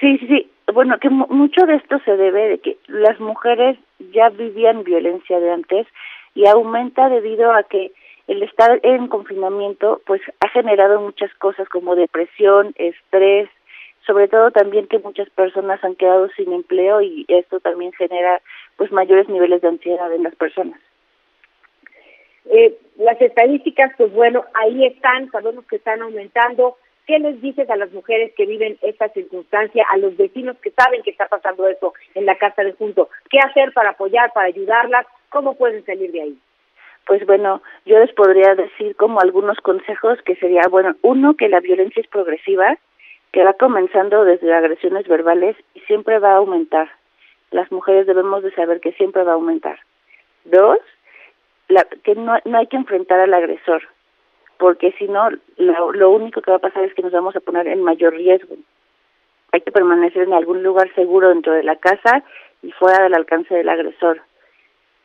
[0.01, 0.51] Sí, sí, sí.
[0.73, 3.79] Bueno, que mucho de esto se debe de que las mujeres
[4.13, 5.87] ya vivían violencia de antes
[6.35, 7.93] y aumenta debido a que
[8.27, 13.49] el estar en confinamiento pues ha generado muchas cosas como depresión, estrés,
[14.07, 18.41] sobre todo también que muchas personas han quedado sin empleo y esto también genera
[18.77, 20.81] pues mayores niveles de ansiedad en las personas.
[22.51, 26.77] Eh, las estadísticas, pues bueno, ahí están, sabemos que están aumentando.
[27.07, 31.03] ¿Qué les dices a las mujeres que viven esta circunstancia, a los vecinos que saben
[31.03, 33.09] que está pasando eso en la casa de junto?
[33.31, 35.07] ¿Qué hacer para apoyar, para ayudarlas?
[35.31, 36.39] ¿Cómo pueden salir de ahí?
[37.07, 41.61] Pues bueno, yo les podría decir como algunos consejos que sería, bueno, uno, que la
[41.61, 42.77] violencia es progresiva,
[43.33, 46.89] que va comenzando desde agresiones verbales y siempre va a aumentar.
[47.53, 49.79] Las mujeres debemos de saber que siempre va a aumentar.
[50.45, 50.79] Dos,
[51.69, 53.83] la, que no, no hay que enfrentar al agresor,
[54.59, 57.41] porque si no, lo, lo único que va a pasar es que nos vamos a
[57.41, 58.57] poner en mayor riesgo.
[59.53, 62.23] Hay que permanecer en algún lugar seguro dentro de la casa
[62.63, 64.21] y fuera del alcance del agresor.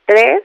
[0.05, 0.43] Tres,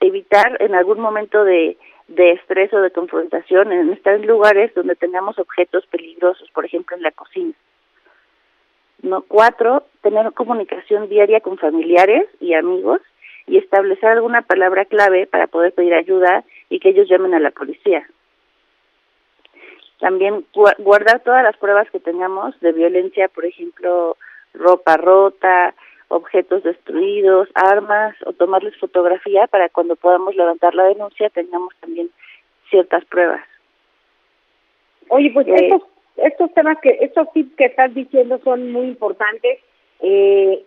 [0.00, 1.76] evitar en algún momento de,
[2.08, 6.96] de estrés o de confrontación, en estar en lugares donde tengamos objetos peligrosos, por ejemplo
[6.96, 7.52] en la cocina.
[9.02, 13.00] No, cuatro, tener comunicación diaria con familiares y amigos
[13.48, 17.50] y establecer alguna palabra clave para poder pedir ayuda y que ellos llamen a la
[17.50, 18.06] policía.
[19.98, 20.44] También
[20.78, 24.16] guardar todas las pruebas que tengamos de violencia, por ejemplo,
[24.54, 25.74] ropa rota,
[26.08, 32.10] objetos destruidos, armas o tomarles fotografía para cuando podamos levantar la denuncia tengamos también
[32.70, 33.44] ciertas pruebas.
[35.08, 35.82] Oye, pues eh, estos,
[36.16, 39.58] estos temas que, estos tips que estás diciendo son muy importantes.
[40.00, 40.64] Eh,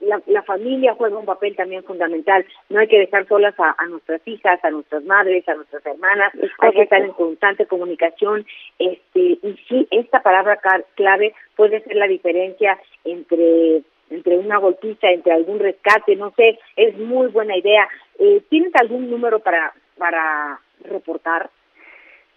[0.00, 2.44] la, la, familia juega un papel también fundamental.
[2.68, 6.32] No hay que dejar solas a, a nuestras hijas, a nuestras madres, a nuestras hermanas.
[6.58, 8.46] Hay que estar en constante comunicación.
[8.78, 10.58] Este y sí, esta palabra
[10.94, 16.96] clave puede ser la diferencia entre entre una golpiza, entre algún rescate, no sé, es
[16.96, 17.88] muy buena idea.
[18.20, 21.50] Eh, ¿Tienes algún número para para reportar?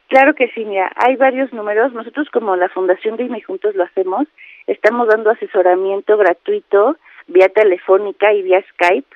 [0.07, 1.93] Claro que sí, mira, hay varios números.
[1.93, 4.27] Nosotros como la Fundación Dime Juntos lo hacemos.
[4.65, 6.97] Estamos dando asesoramiento gratuito
[7.29, 9.07] vía telefónica y vía Skype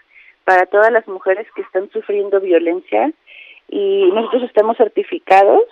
[0.46, 3.12] para todas las mujeres que están sufriendo violencia
[3.70, 5.64] y nosotros estamos certificados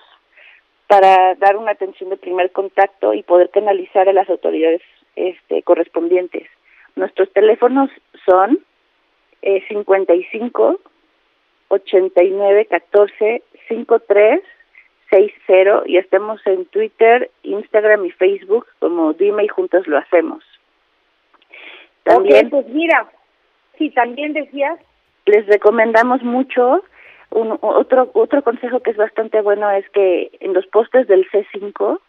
[0.88, 4.82] para dar una atención de primer contacto y poder canalizar a las autoridades
[5.16, 6.48] este, correspondientes.
[6.96, 7.90] Nuestros teléfonos
[8.26, 8.60] son
[9.42, 10.80] eh, 55
[11.70, 14.42] 89 14 53
[15.10, 20.44] 60 y estamos en Twitter, Instagram y Facebook como Dime y Juntos lo hacemos.
[22.04, 23.10] También, pues mira,
[23.78, 24.80] sí, también decías.
[25.26, 26.84] Les recomendamos mucho.
[27.30, 32.00] Un, otro otro consejo que es bastante bueno es que en los postes del C5,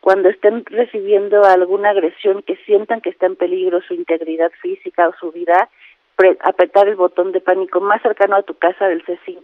[0.00, 5.14] cuando estén recibiendo alguna agresión que sientan que está en peligro su integridad física o
[5.14, 5.70] su vida,
[6.40, 9.42] apretar el botón de pánico más cercano a tu casa del C5.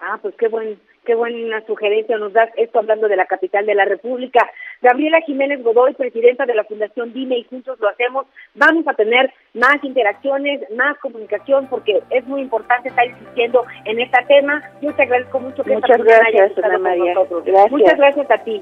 [0.00, 3.76] Ah, pues qué buen Qué buena sugerencia nos das esto hablando de la capital de
[3.76, 4.50] la República.
[4.82, 8.26] Gabriela Jiménez Godoy, presidenta de la Fundación Dime y juntos lo hacemos.
[8.56, 14.18] Vamos a tener más interacciones, más comunicación, porque es muy importante estar insistiendo en este
[14.26, 14.60] tema.
[14.82, 17.14] Yo te agradezco mucho que Muchas gracias, Ana María.
[17.14, 17.70] Gracias.
[17.70, 18.60] Muchas gracias a ti.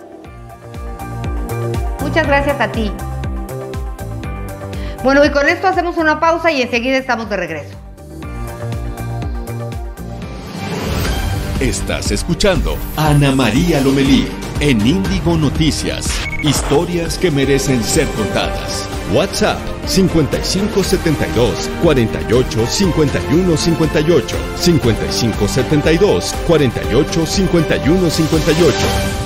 [2.02, 2.92] Muchas gracias a ti.
[5.02, 7.83] Bueno, y con esto hacemos una pausa y enseguida estamos de regreso.
[11.60, 14.26] Estás escuchando Ana María Lomelí
[14.58, 16.08] en Índigo Noticias.
[16.42, 18.88] Historias que merecen ser contadas.
[19.12, 29.23] WhatsApp 5572 48 51 58 5572 48 51 58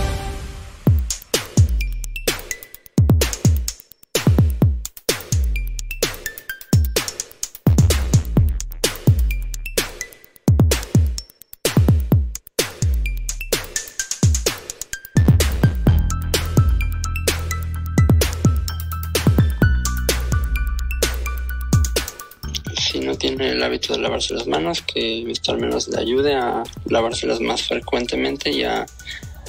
[24.08, 28.86] lavarse las manos, que esto al menos le ayude a lavárselas más frecuentemente y a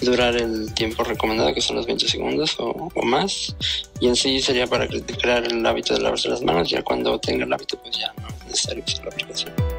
[0.01, 3.55] durar el tiempo recomendado, que son los 20 segundos o, o, más.
[3.99, 7.45] Y en sí sería para crear el hábito de lavarse las manos, ya cuando tenga
[7.45, 9.78] el hábito, pues ya no es necesario usar la aplicación.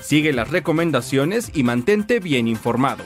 [0.00, 3.04] Sigue las recomendaciones y mantente bien informado.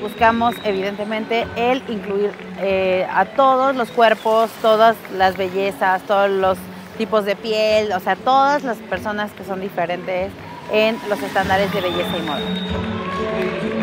[0.00, 6.58] buscamos evidentemente el incluir eh, a todos los cuerpos, todas las bellezas, todos los
[6.96, 10.32] tipos de piel, o sea, todas las personas que son diferentes
[10.72, 13.77] en los estándares de belleza y moda.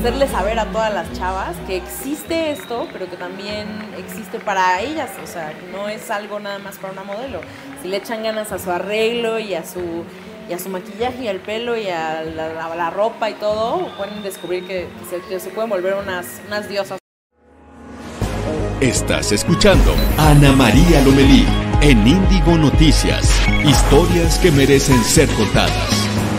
[0.00, 3.66] Hacerle saber a todas las chavas que existe esto, pero que también
[3.98, 7.42] existe para ellas, o sea, no es algo nada más para una modelo.
[7.82, 10.06] Si le echan ganas a su arreglo y a su
[10.48, 14.66] y a su maquillaje y al pelo y a la, ropa y todo, pueden descubrir
[14.66, 16.98] que, se, pueden volver unas, unas diosas.
[18.80, 21.44] Estás escuchando Ana María Lomelí
[21.82, 23.38] en Índigo Noticias.
[23.66, 26.29] Historias que merecen ser contadas.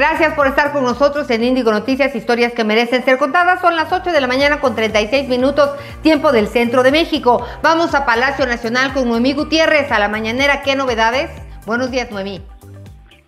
[0.00, 3.60] Gracias por estar con nosotros en Índigo Noticias, historias que merecen ser contadas.
[3.60, 7.46] Son las 8 de la mañana con 36 minutos, tiempo del centro de México.
[7.62, 10.62] Vamos a Palacio Nacional con Noemí Gutiérrez a la mañanera.
[10.62, 11.30] ¿Qué novedades?
[11.66, 12.40] Buenos días, Noemí.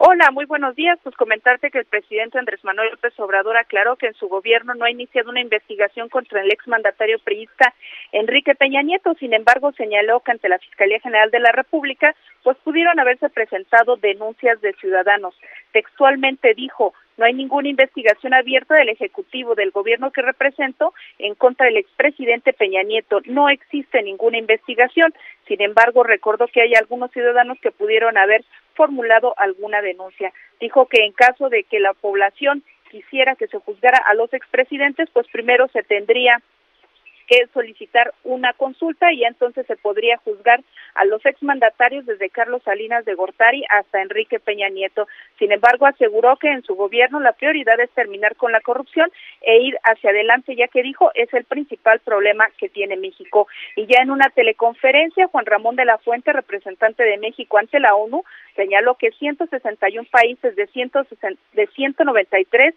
[0.05, 0.98] Hola, muy buenos días.
[1.05, 4.84] Pues comentarte que el presidente Andrés Manuel López Obrador aclaró que en su gobierno no
[4.84, 7.72] ha iniciado una investigación contra el exmandatario priista
[8.11, 9.14] Enrique Peña Nieto.
[9.20, 13.94] Sin embargo, señaló que ante la Fiscalía General de la República, pues pudieron haberse presentado
[13.94, 15.36] denuncias de ciudadanos.
[15.70, 21.66] Textualmente dijo, no hay ninguna investigación abierta del Ejecutivo del gobierno que represento en contra
[21.66, 23.20] del expresidente Peña Nieto.
[23.26, 25.12] No existe ninguna investigación.
[25.46, 28.44] Sin embargo, recordó que hay algunos ciudadanos que pudieron haber
[28.74, 30.32] formulado alguna denuncia.
[30.60, 35.08] Dijo que en caso de que la población quisiera que se juzgara a los expresidentes,
[35.12, 36.40] pues primero se tendría
[37.26, 40.60] que solicitar una consulta y entonces se podría juzgar
[40.94, 45.06] a los exmandatarios desde Carlos Salinas de Gortari hasta Enrique Peña Nieto.
[45.38, 49.10] Sin embargo, aseguró que en su gobierno la prioridad es terminar con la corrupción
[49.40, 53.48] e ir hacia adelante, ya que dijo es el principal problema que tiene México.
[53.76, 57.94] Y ya en una teleconferencia, Juan Ramón de la Fuente, representante de México ante la
[57.94, 58.24] ONU,
[58.56, 62.74] señaló que 161 países de, 160, de 193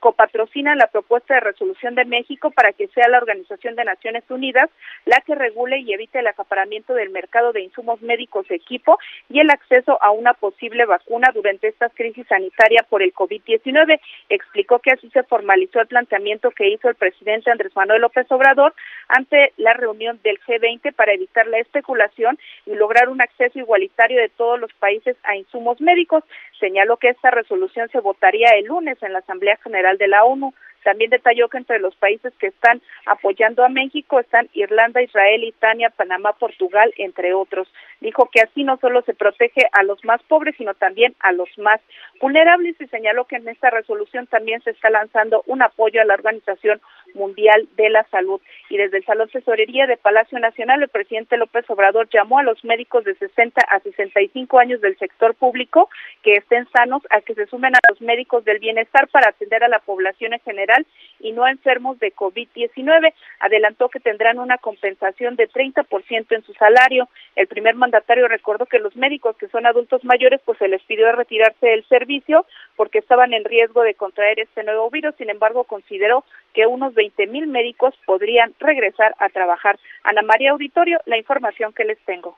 [0.00, 4.70] copatrocinan la propuesta de resolución de México para que sea la Organización de Naciones Unidas
[5.06, 9.40] la que regule y evite el acaparamiento del mercado de insumos médicos de equipo y
[9.40, 14.00] el acceso a una posible vacuna durante esta crisis sanitaria por el COVID-19.
[14.28, 18.74] Explicó que así se formalizó el planteamiento que hizo el presidente Andrés Manuel López Obrador
[19.08, 24.28] ante la reunión del G20 para evitar la especulación y lograr un acceso igualitario de
[24.28, 26.24] todos los países a insumos médicos.
[26.58, 30.54] Señaló que esta resolución se votaría el lunes en la Asamblea General de la ONU.
[30.84, 35.90] También detalló que entre los países que están apoyando a México están Irlanda, Israel, Italia,
[35.90, 37.68] Panamá, Portugal, entre otros.
[38.00, 41.48] Dijo que así no solo se protege a los más pobres, sino también a los
[41.58, 41.80] más
[42.20, 46.14] vulnerables y señaló que en esta resolución también se está lanzando un apoyo a la
[46.14, 46.80] Organización
[47.14, 48.40] Mundial de la Salud.
[48.68, 52.64] Y desde el Salón Tesorería de Palacio Nacional, el presidente López Obrador llamó a los
[52.64, 55.88] médicos de 60 a 65 años del sector público
[56.22, 59.68] que estén sanos a que se sumen a los médicos del bienestar para atender a
[59.68, 60.86] la población en general
[61.20, 63.12] y no enfermos de COVID-19.
[63.40, 67.08] Adelantó que tendrán una compensación de 30% en su salario.
[67.36, 71.10] El primer mandatario recordó que los médicos que son adultos mayores pues se les pidió
[71.12, 72.46] retirarse del servicio
[72.76, 75.14] porque estaban en riesgo de contraer este nuevo virus.
[75.16, 79.78] Sin embargo, consideró que unos 20 mil médicos podrían regresar a trabajar.
[80.04, 82.36] Ana María Auditorio, la información que les tengo.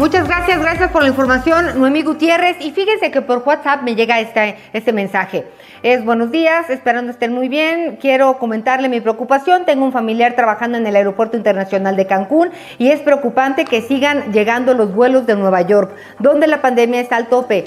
[0.00, 2.56] Muchas gracias, gracias por la información, Noemí Gutiérrez.
[2.60, 5.44] Y fíjense que por WhatsApp me llega este, este mensaje.
[5.82, 7.98] Es buenos días, esperando estén muy bien.
[8.00, 9.66] Quiero comentarle mi preocupación.
[9.66, 12.48] Tengo un familiar trabajando en el Aeropuerto Internacional de Cancún
[12.78, 17.16] y es preocupante que sigan llegando los vuelos de Nueva York, donde la pandemia está
[17.16, 17.66] al tope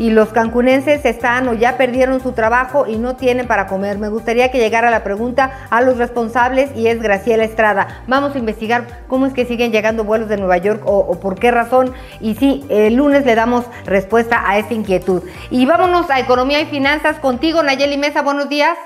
[0.00, 3.98] y los cancunenses están o ya perdieron su trabajo y no tienen para comer.
[3.98, 7.86] Me gustaría que llegara la pregunta a los responsables y es Graciela Estrada.
[8.08, 11.50] Vamos a investigar cómo es que siguen llegando vuelos de Nueva York o, por qué
[11.50, 11.92] razón.
[12.18, 15.22] Y sí, el lunes le damos respuesta a esta inquietud.
[15.50, 18.22] Y vámonos a Economía y Finanzas contigo, Nayeli Mesa.
[18.22, 18.78] Buenos días.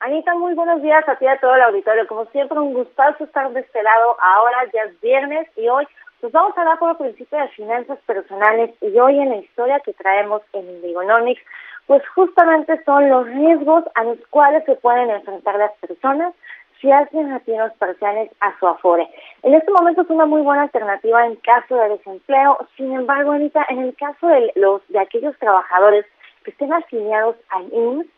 [0.00, 2.06] Anita, muy buenos días a ti y a todo el auditorio.
[2.06, 4.16] Como siempre, un gustazo estar de este lado.
[4.22, 5.86] Ahora ya es viernes y hoy
[6.26, 9.78] pues vamos a hablar por el principio de finanzas personales y hoy en la historia
[9.78, 11.40] que traemos en Indigonomics,
[11.86, 16.34] pues justamente son los riesgos a los cuales se pueden enfrentar las personas
[16.80, 19.08] si hacen retiros parciales a su afore.
[19.44, 23.64] En este momento es una muy buena alternativa en caso de desempleo, sin embargo, Anita,
[23.68, 26.06] en el caso de los de aquellos trabajadores
[26.42, 28.08] que estén afiliados al IMSS,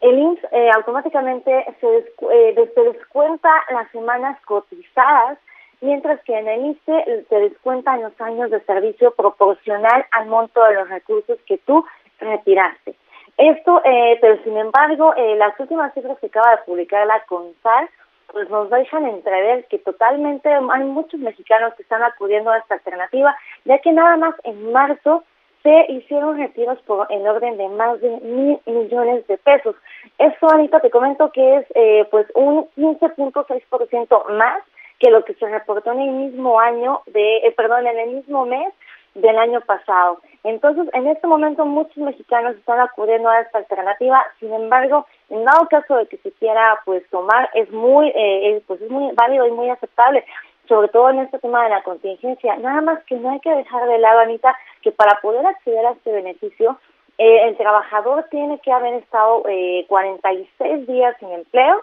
[0.00, 1.98] el IMSS eh, automáticamente se,
[2.32, 5.38] eh, se descuenta las semanas cotizadas,
[5.82, 10.74] mientras que en el ISTE te descuentan los años de servicio proporcional al monto de
[10.74, 11.84] los recursos que tú
[12.18, 12.94] retiraste.
[13.36, 17.90] Esto, eh, pero sin embargo, eh, las últimas cifras que acaba de publicar la CONSAR
[18.32, 23.36] pues nos dejan entrever que totalmente hay muchos mexicanos que están acudiendo a esta alternativa,
[23.66, 25.22] ya que nada más en marzo
[25.62, 29.76] se hicieron retiros por en orden de más de mil millones de pesos.
[30.18, 34.62] Eso, Anita, te comento que es eh, pues un 15.6% más
[35.02, 38.46] que lo que se reportó en el mismo año de, eh, perdón, en el mismo
[38.46, 38.72] mes
[39.14, 40.20] del año pasado.
[40.44, 44.24] Entonces, en este momento muchos mexicanos están acudiendo a esta alternativa.
[44.38, 48.80] Sin embargo, en dado caso de que se quiera pues tomar, es muy, eh, pues
[48.80, 50.24] es muy válido y muy aceptable
[50.68, 52.56] sobre todo en este tema de la contingencia.
[52.56, 55.90] Nada más que no hay que dejar de lado, Anita, que para poder acceder a
[55.90, 56.78] este beneficio,
[57.18, 61.82] eh, el trabajador tiene que haber estado eh, 46 días sin empleo,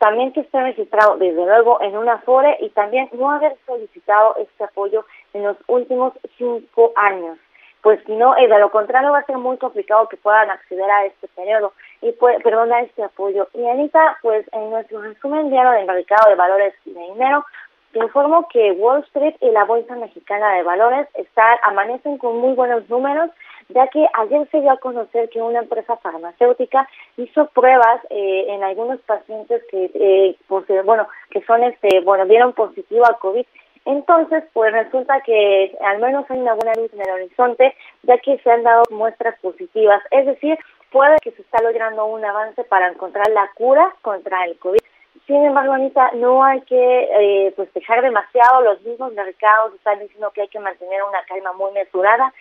[0.00, 4.64] también que esté registrado desde luego en una FORE y también no haber solicitado este
[4.64, 7.38] apoyo en los últimos cinco años.
[7.82, 10.90] Pues si no, eh, de lo contrario va a ser muy complicado que puedan acceder
[10.90, 13.48] a este periodo y pues, perdón, este apoyo.
[13.52, 17.44] Y Anita, pues en nuestro resumen diario del mercado de valores de dinero,
[17.92, 22.54] te informo que Wall Street y la Bolsa Mexicana de Valores están, amanecen con muy
[22.54, 23.30] buenos números,
[23.74, 28.62] ya que ayer se dio a conocer que una empresa farmacéutica hizo pruebas eh, en
[28.62, 33.46] algunos pacientes que, eh, pues, bueno, que son, este, bueno, dieron positivo a COVID.
[33.86, 38.38] Entonces, pues resulta que al menos hay una buena luz en el horizonte, ya que
[38.38, 40.02] se han dado muestras positivas.
[40.10, 40.58] Es decir,
[40.90, 44.80] puede que se está logrando un avance para encontrar la cura contra el COVID.
[45.26, 48.62] Sin embargo, Anita, no hay que eh, pues dejar demasiado.
[48.62, 52.32] Los mismos mercados están diciendo que hay que mantener una calma muy mesurada,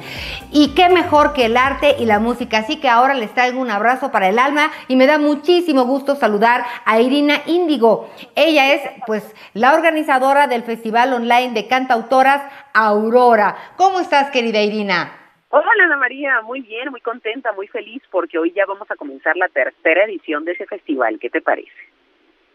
[0.53, 3.71] Y qué mejor que el arte y la música, así que ahora les traigo un
[3.71, 8.11] abrazo para el alma y me da muchísimo gusto saludar a Irina Índigo.
[8.37, 12.43] Ella es pues la organizadora del Festival Online de Cantautoras
[12.75, 13.57] Aurora.
[13.77, 15.24] ¿Cómo estás, querida Irina?
[15.57, 19.37] Hola Ana María, muy bien, muy contenta, muy feliz porque hoy ya vamos a comenzar
[19.37, 21.21] la tercera edición de ese festival.
[21.21, 21.71] ¿Qué te parece?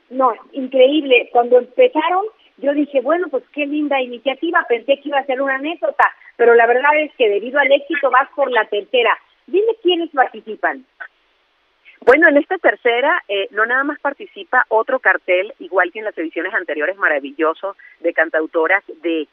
[0.10, 1.30] No, increíble.
[1.32, 2.26] Cuando empezaron,
[2.58, 4.66] yo dije, bueno, pues qué linda iniciativa.
[4.68, 8.12] Pensé que iba a ser una anécdota, pero la verdad es que debido al éxito
[8.12, 9.18] vas por la tercera.
[9.48, 10.84] Dime quiénes participan.
[12.02, 16.18] Bueno, en esta tercera eh, no nada más participa otro cartel, igual que en las
[16.18, 19.30] ediciones anteriores, maravilloso, de cantautoras de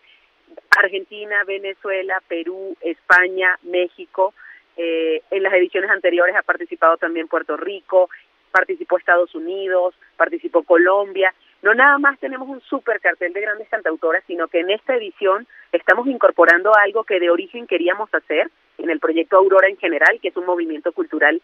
[0.76, 4.34] Argentina, Venezuela, Perú, España, México.
[4.76, 8.10] Eh, en las ediciones anteriores ha participado también Puerto Rico,
[8.50, 11.34] participó Estados Unidos, participó Colombia.
[11.62, 15.46] no nada más tenemos un super cartel de grandes cantautoras, sino que en esta edición
[15.72, 20.28] estamos incorporando algo que de origen queríamos hacer en el proyecto Aurora en general, que
[20.28, 21.40] es un movimiento cultural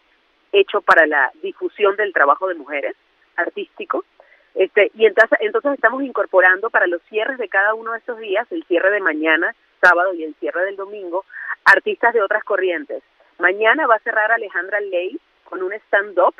[0.51, 2.95] hecho para la difusión del trabajo de mujeres
[3.35, 4.05] artístico.
[4.55, 8.49] Este, y entonces, entonces estamos incorporando para los cierres de cada uno de estos días,
[8.51, 11.25] el cierre de mañana, sábado y el cierre del domingo,
[11.65, 13.01] artistas de otras corrientes.
[13.39, 16.35] Mañana va a cerrar Alejandra Ley con un stand-up,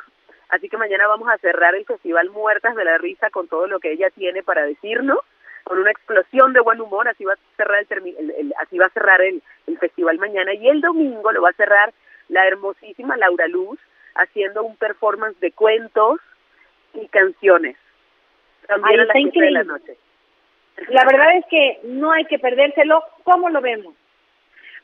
[0.48, 3.80] así que mañana vamos a cerrar el Festival Muertas de la Risa con todo lo
[3.80, 5.18] que ella tiene para decirnos,
[5.64, 9.22] con una explosión de buen humor, así va a cerrar el, así va a cerrar
[9.22, 11.92] el, el festival mañana y el domingo lo va a cerrar
[12.28, 13.78] la hermosísima Laura Luz
[14.14, 16.20] haciendo un performance de cuentos
[16.92, 17.76] y canciones.
[18.66, 19.96] También a las de la noche.
[20.88, 23.02] La verdad es que no hay que perdérselo.
[23.22, 23.94] ¿Cómo lo vemos?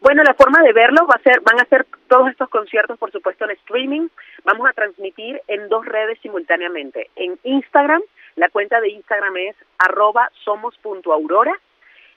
[0.01, 3.13] Bueno, la forma de verlo va a ser, van a ser todos estos conciertos, por
[3.13, 4.09] supuesto, en streaming.
[4.45, 7.11] Vamos a transmitir en dos redes simultáneamente.
[7.17, 8.01] En Instagram,
[8.37, 11.53] la cuenta de Instagram es arroba somos.aurora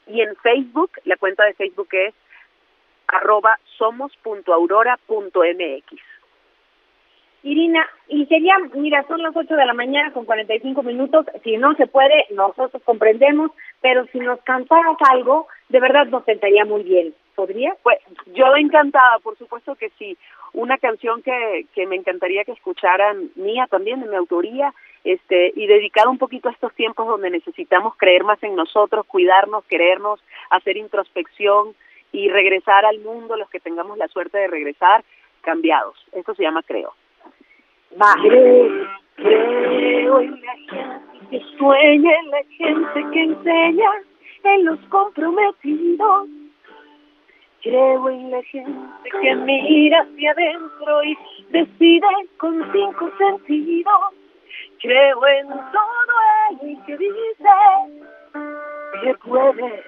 [0.08, 2.14] y en Facebook, la cuenta de Facebook es
[3.08, 6.13] arroba somos.aurora.mx.
[7.44, 11.76] Irina, y sería, mira, son las 8 de la mañana con 45 minutos, si no
[11.76, 17.14] se puede, nosotros comprendemos, pero si nos cantaras algo, de verdad nos sentaría muy bien.
[17.36, 17.76] ¿Podría?
[17.82, 17.98] Pues
[18.36, 20.16] yo encantada, por supuesto que sí.
[20.54, 24.72] Una canción que, que me encantaría que escucharan mía también, de mi autoría,
[25.04, 29.66] este, y dedicada un poquito a estos tiempos donde necesitamos creer más en nosotros, cuidarnos,
[29.66, 31.76] querernos, hacer introspección
[32.12, 35.04] y regresar al mundo, los que tengamos la suerte de regresar,
[35.42, 35.98] cambiados.
[36.14, 36.94] Esto se llama Creo.
[39.16, 43.90] Creo en la gente que sueña, en la gente que enseña,
[44.44, 46.28] en los comprometidos.
[47.62, 51.18] Creo en la gente que mira hacia adentro y
[51.52, 53.94] decide con cinco sentidos.
[54.82, 57.50] Creo en todo el que dice
[59.04, 59.84] que puede.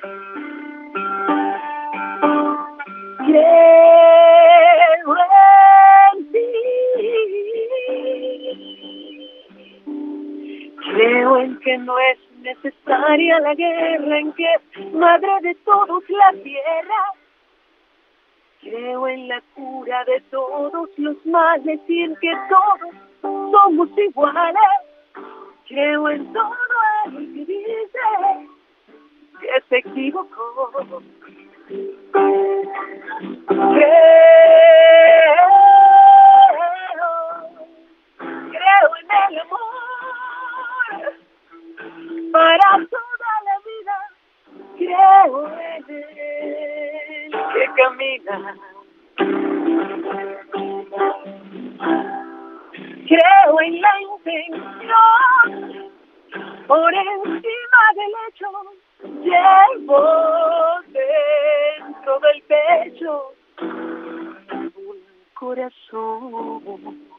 [3.26, 4.35] Creo
[11.06, 14.48] Creo en que no es necesaria la guerra, en que
[14.92, 17.14] madre de todos la tierra.
[18.60, 24.60] Creo en la cura de todos los males y en que todos somos iguales.
[25.68, 26.56] Creo en todo
[27.06, 28.00] el que dice
[29.42, 31.04] que se equivocó.
[31.68, 32.16] Creo,
[38.50, 39.95] creo en el amor
[42.32, 43.98] para toda la vida.
[44.78, 48.36] Creo en él que camina.
[53.08, 54.66] Creo en la intención
[56.68, 58.50] por encima del hecho.
[59.24, 60.00] Llevo
[60.88, 64.98] dentro del pecho un
[65.34, 67.15] corazón.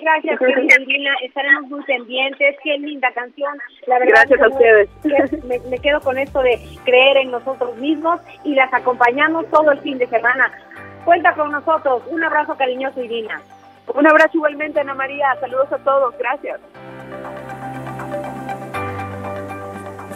[0.00, 1.10] Gracias, gracias, Irina.
[1.22, 2.56] Estaremos muy pendientes.
[2.62, 3.56] Qué linda canción.
[3.86, 5.44] La verdad Gracias a ustedes.
[5.44, 9.80] Me, me quedo con esto de creer en nosotros mismos y las acompañamos todo el
[9.80, 10.50] fin de semana.
[11.04, 12.02] Cuenta con nosotros.
[12.08, 13.40] Un abrazo cariñoso, Irina.
[13.94, 15.34] Un abrazo igualmente, Ana María.
[15.40, 16.16] Saludos a todos.
[16.18, 16.60] Gracias.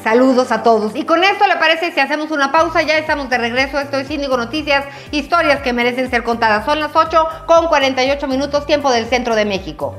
[0.07, 0.95] Saludos a todos.
[0.95, 3.81] Y con esto le parece si hacemos una pausa, ya estamos de regreso.
[3.81, 6.65] Esto es Índigo Noticias, historias que merecen ser contadas.
[6.65, 9.97] Son las 8 con 48 minutos, tiempo del centro de México.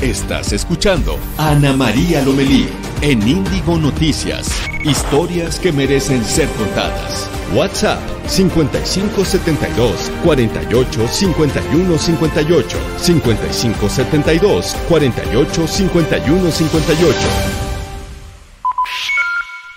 [0.00, 2.70] Estás escuchando Ana María Lomelí
[3.02, 4.48] en Índigo Noticias.
[4.84, 7.28] Historias que merecen ser contadas.
[7.54, 17.65] WhatsApp 5572 48 51 58 5572 48 51 58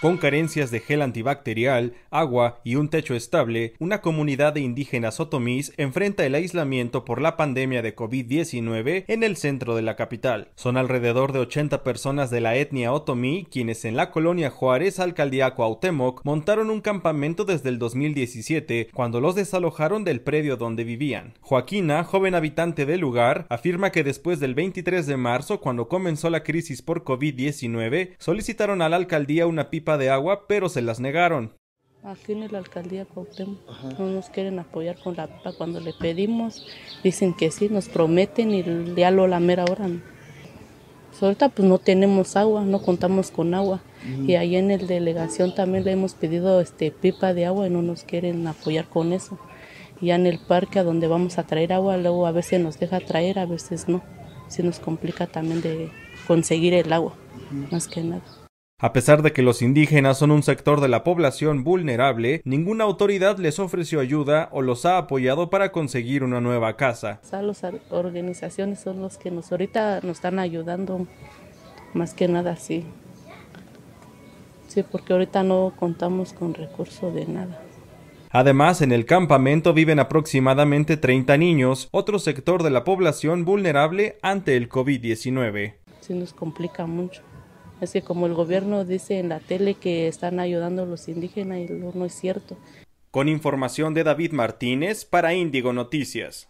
[0.01, 5.73] Con carencias de gel antibacterial, agua y un techo estable, una comunidad de indígenas otomís
[5.75, 10.51] enfrenta el aislamiento por la pandemia de COVID-19 en el centro de la capital.
[10.55, 15.53] Son alrededor de 80 personas de la etnia otomí quienes en la colonia Juárez, alcaldía
[15.53, 21.33] Cuauhtémoc, montaron un campamento desde el 2017 cuando los desalojaron del predio donde vivían.
[21.41, 26.43] Joaquina, joven habitante del lugar, afirma que después del 23 de marzo, cuando comenzó la
[26.43, 31.53] crisis por COVID-19, solicitaron a la alcaldía una pipa de agua, pero se las negaron.
[32.03, 33.59] Aquí en la alcaldía Cuauhtémoc
[33.97, 35.51] no nos quieren apoyar con la pipa.
[35.53, 36.65] Cuando le pedimos,
[37.03, 39.87] dicen que sí, nos prometen y ya lo la mera hora.
[39.87, 40.01] ¿no?
[41.09, 43.81] Pues ahorita pues no tenemos agua, no contamos con agua.
[44.25, 47.81] Y ahí en el delegación también le hemos pedido este pipa de agua y no
[47.81, 49.37] nos quieren apoyar con eso.
[49.99, 52.79] Y ya en el parque a donde vamos a traer agua, luego a veces nos
[52.79, 54.01] deja traer, a veces no.
[54.47, 55.91] Sí nos complica también de
[56.27, 57.13] conseguir el agua,
[57.71, 58.23] más que nada.
[58.81, 63.37] A pesar de que los indígenas son un sector de la población vulnerable, ninguna autoridad
[63.37, 67.19] les ofreció ayuda o los ha apoyado para conseguir una nueva casa.
[67.29, 71.07] Las organizaciones son los que nos ahorita nos están ayudando,
[71.93, 72.85] más que nada sí.
[74.69, 77.61] Sí, porque ahorita no contamos con recursos de nada.
[78.29, 84.55] Además, en el campamento viven aproximadamente 30 niños, otro sector de la población vulnerable ante
[84.55, 85.73] el COVID-19.
[85.99, 87.23] Sí nos complica mucho.
[87.81, 91.59] Es que como el gobierno dice en la tele que están ayudando a los indígenas
[91.59, 92.57] y no es cierto.
[93.11, 96.49] Con información de David Martínez para Índigo Noticias.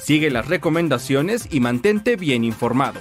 [0.00, 2.98] Sigue las recomendaciones y mantente bien informado.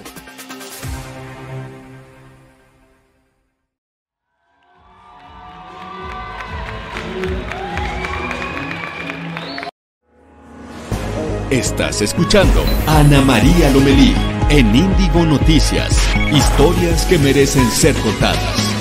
[11.49, 14.13] Estás escuchando Ana María Lomelí
[14.49, 15.97] en Índigo Noticias.
[16.33, 18.73] Historias que merecen ser contadas.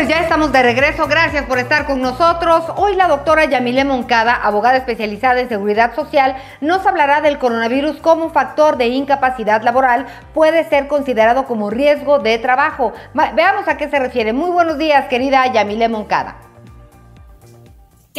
[0.00, 1.06] Pues ya estamos de regreso.
[1.08, 2.64] Gracias por estar con nosotros.
[2.76, 8.30] Hoy la doctora Yamile Moncada, abogada especializada en seguridad social, nos hablará del coronavirus como
[8.30, 12.94] factor de incapacidad laboral puede ser considerado como riesgo de trabajo.
[13.12, 14.32] Veamos a qué se refiere.
[14.32, 16.49] Muy buenos días, querida Yamile Moncada.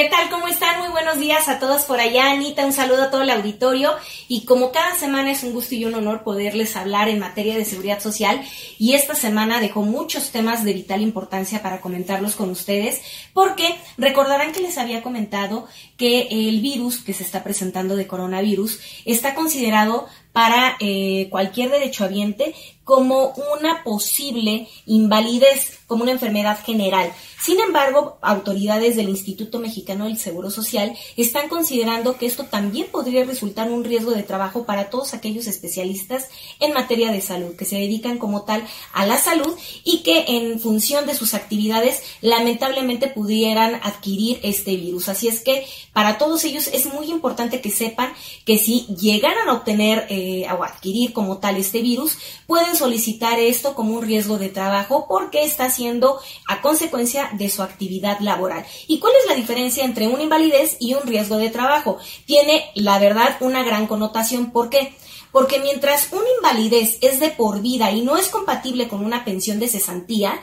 [0.01, 0.31] ¿Qué tal?
[0.31, 0.79] ¿Cómo están?
[0.79, 2.31] Muy buenos días a todos por allá.
[2.31, 3.93] Anita, un saludo a todo el auditorio.
[4.27, 7.65] Y como cada semana es un gusto y un honor poderles hablar en materia de
[7.65, 8.41] seguridad social.
[8.79, 12.99] Y esta semana dejó muchos temas de vital importancia para comentarlos con ustedes,
[13.35, 18.79] porque recordarán que les había comentado que el virus que se está presentando de coronavirus
[19.05, 27.13] está considerado para eh, cualquier derechohabiente como una posible invalidez, como una enfermedad general.
[27.41, 33.23] Sin embargo, autoridades del Instituto Mexicano del Seguro Social están considerando que esto también podría
[33.23, 36.27] resultar un riesgo de trabajo para todos aquellos especialistas
[36.59, 38.63] en materia de salud, que se dedican como tal
[38.93, 45.09] a la salud y que en función de sus actividades lamentablemente pudieran adquirir este virus.
[45.09, 48.13] Así es que para todos ellos es muy importante que sepan
[48.45, 53.73] que si llegaran a obtener eh, o adquirir como tal este virus, pueden solicitar esto
[53.73, 58.65] como un riesgo de trabajo porque está siendo a consecuencia de su actividad laboral.
[58.87, 61.97] ¿Y cuál es la diferencia entre una invalidez y un riesgo de trabajo?
[62.25, 64.51] Tiene, la verdad, una gran connotación.
[64.51, 64.93] ¿Por qué?
[65.31, 69.59] Porque mientras una invalidez es de por vida y no es compatible con una pensión
[69.59, 70.41] de cesantía,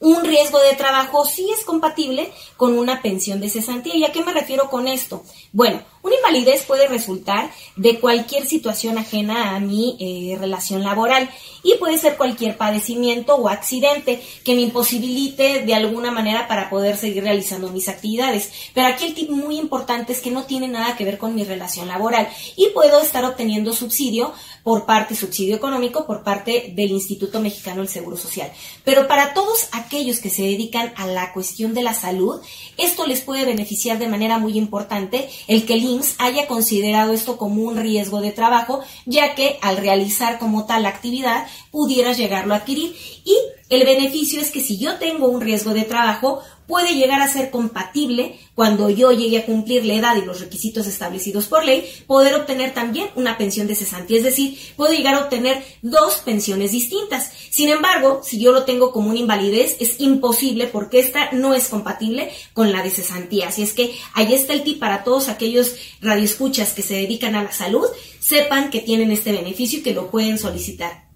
[0.00, 3.94] un riesgo de trabajo sí es compatible con una pensión de cesantía.
[3.96, 5.22] ¿Y a qué me refiero con esto?
[5.52, 11.28] Bueno, una invalidez puede resultar de cualquier situación ajena a mi eh, relación laboral
[11.62, 16.96] y puede ser cualquier padecimiento o accidente que me imposibilite de alguna manera para poder
[16.96, 18.50] seguir realizando mis actividades.
[18.72, 21.44] Pero aquí el tip muy importante es que no tiene nada que ver con mi
[21.44, 24.32] relación laboral y puedo estar obteniendo subsidio
[24.62, 28.50] por parte, subsidio económico por parte del Instituto Mexicano del Seguro Social.
[28.84, 32.40] Pero para todos aquellos que se dedican a la cuestión de la salud,
[32.78, 35.80] esto les puede beneficiar de manera muy importante el que el
[36.18, 41.46] haya considerado esto como un riesgo de trabajo, ya que al realizar como tal actividad
[41.70, 42.94] pudieras llegarlo a adquirir.
[43.24, 43.36] Y
[43.70, 47.50] el beneficio es que si yo tengo un riesgo de trabajo, puede llegar a ser
[47.50, 52.34] compatible cuando yo llegue a cumplir la edad y los requisitos establecidos por ley, poder
[52.34, 57.30] obtener también una pensión de cesantía, es decir, puedo llegar a obtener dos pensiones distintas.
[57.50, 61.68] Sin embargo, si yo lo tengo como una invalidez, es imposible porque esta no es
[61.68, 63.48] compatible con la de cesantía.
[63.48, 67.44] Así es que ahí está el tip para todos aquellos radioescuchas que se dedican a
[67.44, 67.86] la salud,
[68.20, 71.09] sepan que tienen este beneficio y que lo pueden solicitar.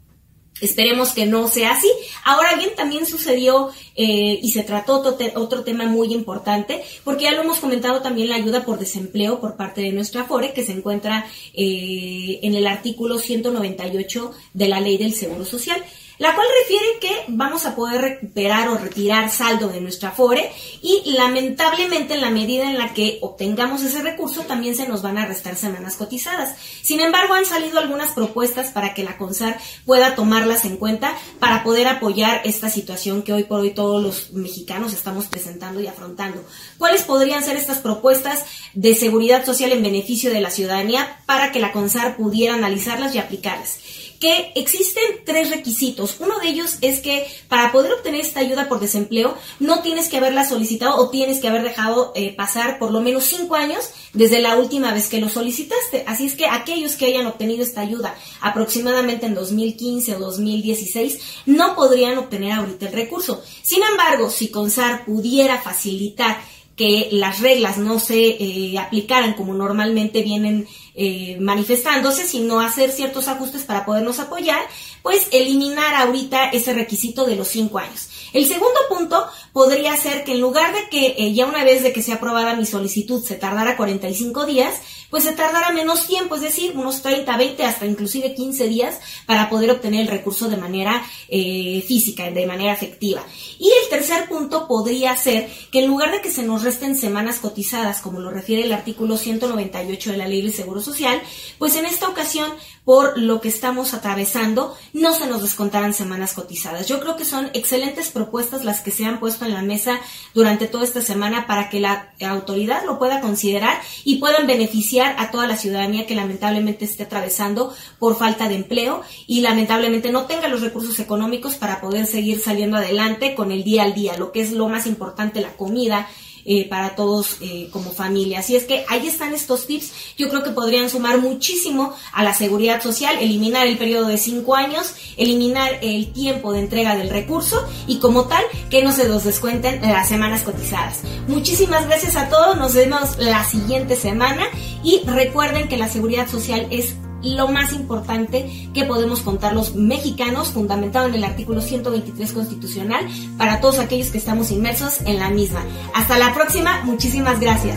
[0.60, 1.88] Esperemos que no sea así.
[2.24, 5.02] Ahora bien, también sucedió eh, y se trató
[5.34, 9.56] otro, tema muy importante, porque ya lo hemos comentado también la ayuda por desempleo por
[9.56, 14.96] parte de nuestra FORE, que se encuentra eh, en el artículo 198 de la Ley
[14.96, 15.82] del Seguro Social
[16.18, 20.50] la cual refiere que vamos a poder recuperar o retirar saldo de nuestra FORE
[20.82, 25.18] y lamentablemente en la medida en la que obtengamos ese recurso también se nos van
[25.18, 26.56] a restar semanas cotizadas.
[26.82, 31.62] Sin embargo, han salido algunas propuestas para que la CONSAR pueda tomarlas en cuenta para
[31.64, 36.44] poder apoyar esta situación que hoy por hoy todos los mexicanos estamos presentando y afrontando.
[36.78, 38.44] ¿Cuáles podrían ser estas propuestas
[38.74, 43.18] de seguridad social en beneficio de la ciudadanía para que la CONSAR pudiera analizarlas y
[43.18, 43.78] aplicarlas?
[44.24, 46.16] Que existen tres requisitos.
[46.18, 50.16] Uno de ellos es que para poder obtener esta ayuda por desempleo no tienes que
[50.16, 54.40] haberla solicitado o tienes que haber dejado eh, pasar por lo menos cinco años desde
[54.40, 56.04] la última vez que lo solicitaste.
[56.06, 61.74] Así es que aquellos que hayan obtenido esta ayuda aproximadamente en 2015 o 2016 no
[61.74, 63.42] podrían obtener ahorita el recurso.
[63.60, 66.38] Sin embargo, si CONSAR pudiera facilitar
[66.76, 73.28] que las reglas no se eh, aplicaran como normalmente vienen eh, manifestándose, sino hacer ciertos
[73.28, 74.60] ajustes para podernos apoyar,
[75.02, 78.08] pues eliminar ahorita ese requisito de los cinco años.
[78.32, 81.92] El segundo punto podría ser que en lugar de que eh, ya una vez de
[81.92, 84.74] que sea aprobada mi solicitud se tardara 45 días,
[85.14, 89.48] pues se tardará menos tiempo, es decir, unos 30, 20, hasta inclusive 15 días para
[89.48, 93.24] poder obtener el recurso de manera eh, física, de manera efectiva.
[93.60, 97.38] Y el tercer punto podría ser que en lugar de que se nos resten semanas
[97.38, 101.22] cotizadas, como lo refiere el artículo 198 de la Ley del Seguro Social,
[101.58, 102.52] pues en esta ocasión
[102.84, 106.86] por lo que estamos atravesando, no se nos descontarán semanas cotizadas.
[106.86, 110.00] Yo creo que son excelentes propuestas las que se han puesto en la mesa
[110.34, 115.30] durante toda esta semana para que la autoridad lo pueda considerar y puedan beneficiar a
[115.30, 120.48] toda la ciudadanía que lamentablemente esté atravesando por falta de empleo y lamentablemente no tenga
[120.48, 124.40] los recursos económicos para poder seguir saliendo adelante con el día al día, lo que
[124.40, 126.08] es lo más importante, la comida,
[126.44, 128.40] eh, para todos eh, como familia.
[128.40, 129.92] Así es que ahí están estos tips.
[130.16, 134.54] Yo creo que podrían sumar muchísimo a la seguridad social, eliminar el periodo de cinco
[134.54, 139.24] años, eliminar el tiempo de entrega del recurso y como tal que no se los
[139.24, 141.00] descuenten las semanas cotizadas.
[141.28, 142.56] Muchísimas gracias a todos.
[142.56, 144.44] Nos vemos la siguiente semana
[144.82, 146.94] y recuerden que la seguridad social es
[147.24, 153.06] lo más importante que podemos contar los mexicanos, fundamentado en el artículo 123 constitucional,
[153.38, 155.62] para todos aquellos que estamos inmersos en la misma.
[155.94, 157.76] Hasta la próxima, muchísimas gracias.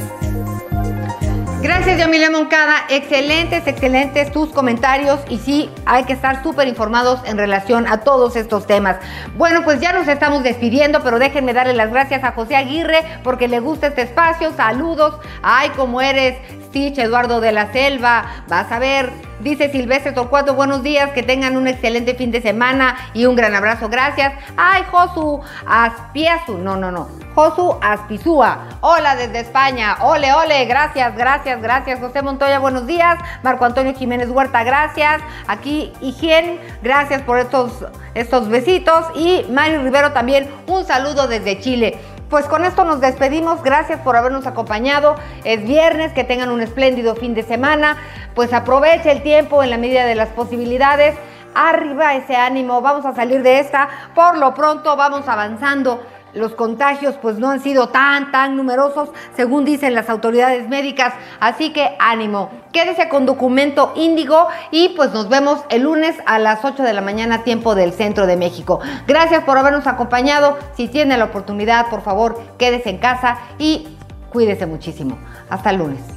[1.62, 2.86] Gracias, Yamilia Moncada.
[2.88, 5.20] Excelentes, excelentes tus comentarios.
[5.28, 8.98] Y sí, hay que estar súper informados en relación a todos estos temas.
[9.36, 13.48] Bueno, pues ya nos estamos despidiendo, pero déjenme darle las gracias a José Aguirre porque
[13.48, 14.54] le gusta este espacio.
[14.56, 15.16] Saludos.
[15.42, 16.38] Ay, cómo eres.
[16.68, 18.46] Stitch, Eduardo de la Selva.
[18.48, 19.27] Vas a ver.
[19.40, 23.54] Dice Silvestre Torcuato, buenos días, que tengan un excelente fin de semana y un gran
[23.54, 23.88] abrazo.
[23.88, 24.34] Gracias.
[24.58, 26.58] Ay, Josu Aspiazu.
[26.58, 27.08] No, no, no.
[27.36, 28.68] Josu Aspizúa.
[28.82, 29.98] Hola desde España.
[30.02, 30.66] Ole, ole.
[30.66, 32.00] Gracias, gracias, gracias.
[32.00, 33.20] José Montoya, buenos días.
[33.44, 35.22] Marco Antonio Jiménez Huerta, gracias.
[35.48, 37.86] Aquí Higiene, gracias por estos,
[38.16, 39.06] estos besitos.
[39.14, 42.00] Y Mario Rivero también, un saludo desde Chile.
[42.30, 43.64] Pues con esto nos despedimos.
[43.64, 45.16] Gracias por habernos acompañado.
[45.46, 47.98] Es viernes, que tengan un espléndido fin de semana.
[48.36, 51.16] Pues aproveche el tiempo en la medida de las posibilidades.
[51.56, 53.88] Arriba ese ánimo, vamos a salir de esta.
[54.14, 59.66] Por lo pronto vamos avanzando los contagios pues no han sido tan, tan numerosos, según
[59.66, 61.14] dicen las autoridades médicas.
[61.40, 66.64] Así que ánimo, quédese con documento índigo y pues nos vemos el lunes a las
[66.64, 68.80] 8 de la mañana, tiempo del centro de México.
[69.08, 70.58] Gracias por habernos acompañado.
[70.76, 73.88] Si tiene la oportunidad, por favor, quédese en casa y
[74.32, 75.18] cuídese muchísimo.
[75.50, 76.17] Hasta el lunes.